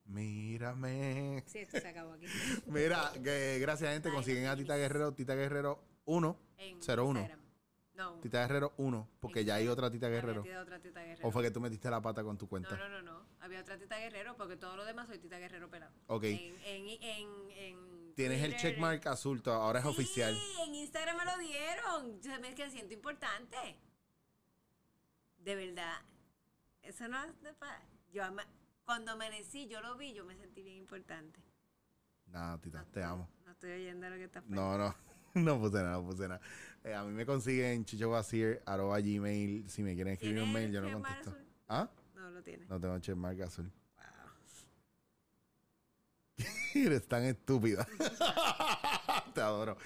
[0.05, 1.43] Mírame.
[1.47, 2.27] Sí, esto se acabó aquí.
[2.67, 4.57] Mira, que gracias gente, Ay, consiguen a.
[4.57, 7.21] Tita Guerrero, Tita Guerrero 1, En 01.
[7.21, 7.41] Instagram.
[7.95, 8.15] No.
[8.21, 10.43] Tita Guerrero 1, porque En ya hay otra Tita Guerrero.
[10.43, 11.29] tita- otra tita guerrero.
[11.29, 12.77] ¿O fue que tú metiste la pata con tu No, cuenta?
[12.77, 13.27] no, no, no.
[13.41, 15.93] Había otra tita guerrero porque todo lo demás soy tita guerrero pelado.
[16.09, 16.25] Ok.
[16.25, 20.37] En, en, en, en Tienes el Twitter, checkmark azul, ahora es Sí, oficial.
[20.67, 22.21] en Instagram me lo dieron.
[22.21, 23.79] Yo me que siento importante.
[25.45, 26.01] De verdad.
[26.83, 27.81] Eso no es de pa-
[28.13, 28.47] Yo ama-
[28.85, 31.41] cuando amanecí, yo lo vi, yo me sentí bien importante.
[32.27, 33.29] Nada, tita, te amo.
[33.45, 34.95] No estoy oyendo lo que está No, no,
[35.35, 36.41] no puse nada, no puse nada.
[36.85, 39.69] Eh, a mí me consiguen chichowasir, arroba gmail.
[39.69, 41.31] Si me quieren escribir un ¿Tienes mail, yo no contesto.
[41.31, 41.47] azul?
[41.69, 41.89] ¿Ah?
[42.15, 42.67] No lo tiene.
[42.67, 43.71] No tengo checkmark azul.
[46.75, 47.87] Eres tan estúpida.
[49.35, 49.77] Te adoro.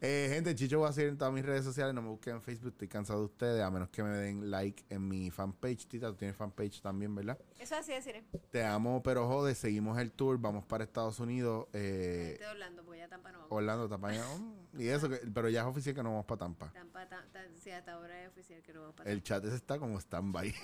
[0.00, 1.94] Eh, gente, Chicho va a seguir en todas mis redes sociales.
[1.94, 2.72] No me busquen en Facebook.
[2.72, 3.62] Estoy cansado de ustedes.
[3.62, 5.86] A menos que me den like en mi fanpage.
[5.86, 7.38] Tita, tú tienes fanpage también, ¿verdad?
[7.58, 8.22] Eso así decir.
[8.50, 9.54] Te amo, pero jode.
[9.54, 10.38] Seguimos el tour.
[10.38, 11.66] Vamos para Estados Unidos.
[11.72, 13.52] Eh, Estoy Orlando, porque ya Tampa no vamos.
[13.52, 14.10] Orlando, Tampa.
[14.12, 16.72] mm, Y eso, que- pero ya es oficial que no vamos para Tampa.
[16.72, 19.56] Tampa, ta- ta- sí, hasta ahora es oficial que no vamos para El chat ese
[19.56, 20.54] está como stand-by.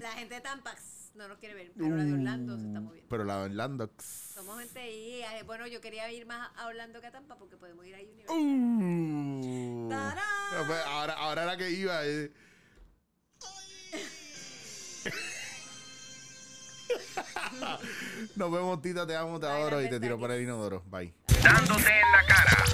[0.00, 0.74] La gente de Tampa
[1.14, 3.08] no nos quiere ver, pero la de Orlando se está moviendo.
[3.08, 3.90] Pero la de Orlando.
[3.98, 5.22] Somos gente ahí.
[5.46, 8.36] Bueno, yo quería ir más a Orlando que a Tampa porque podemos ir a Universal.
[8.38, 9.88] Uh.
[10.66, 12.30] Pues, ahora, ahora la que iba es.
[18.36, 20.42] Nos vemos, Tita, te amo, te adoro y te tiro por Takis.
[20.42, 20.82] el inodoro.
[20.86, 21.14] Bye.
[21.42, 22.64] Dándote en la cara.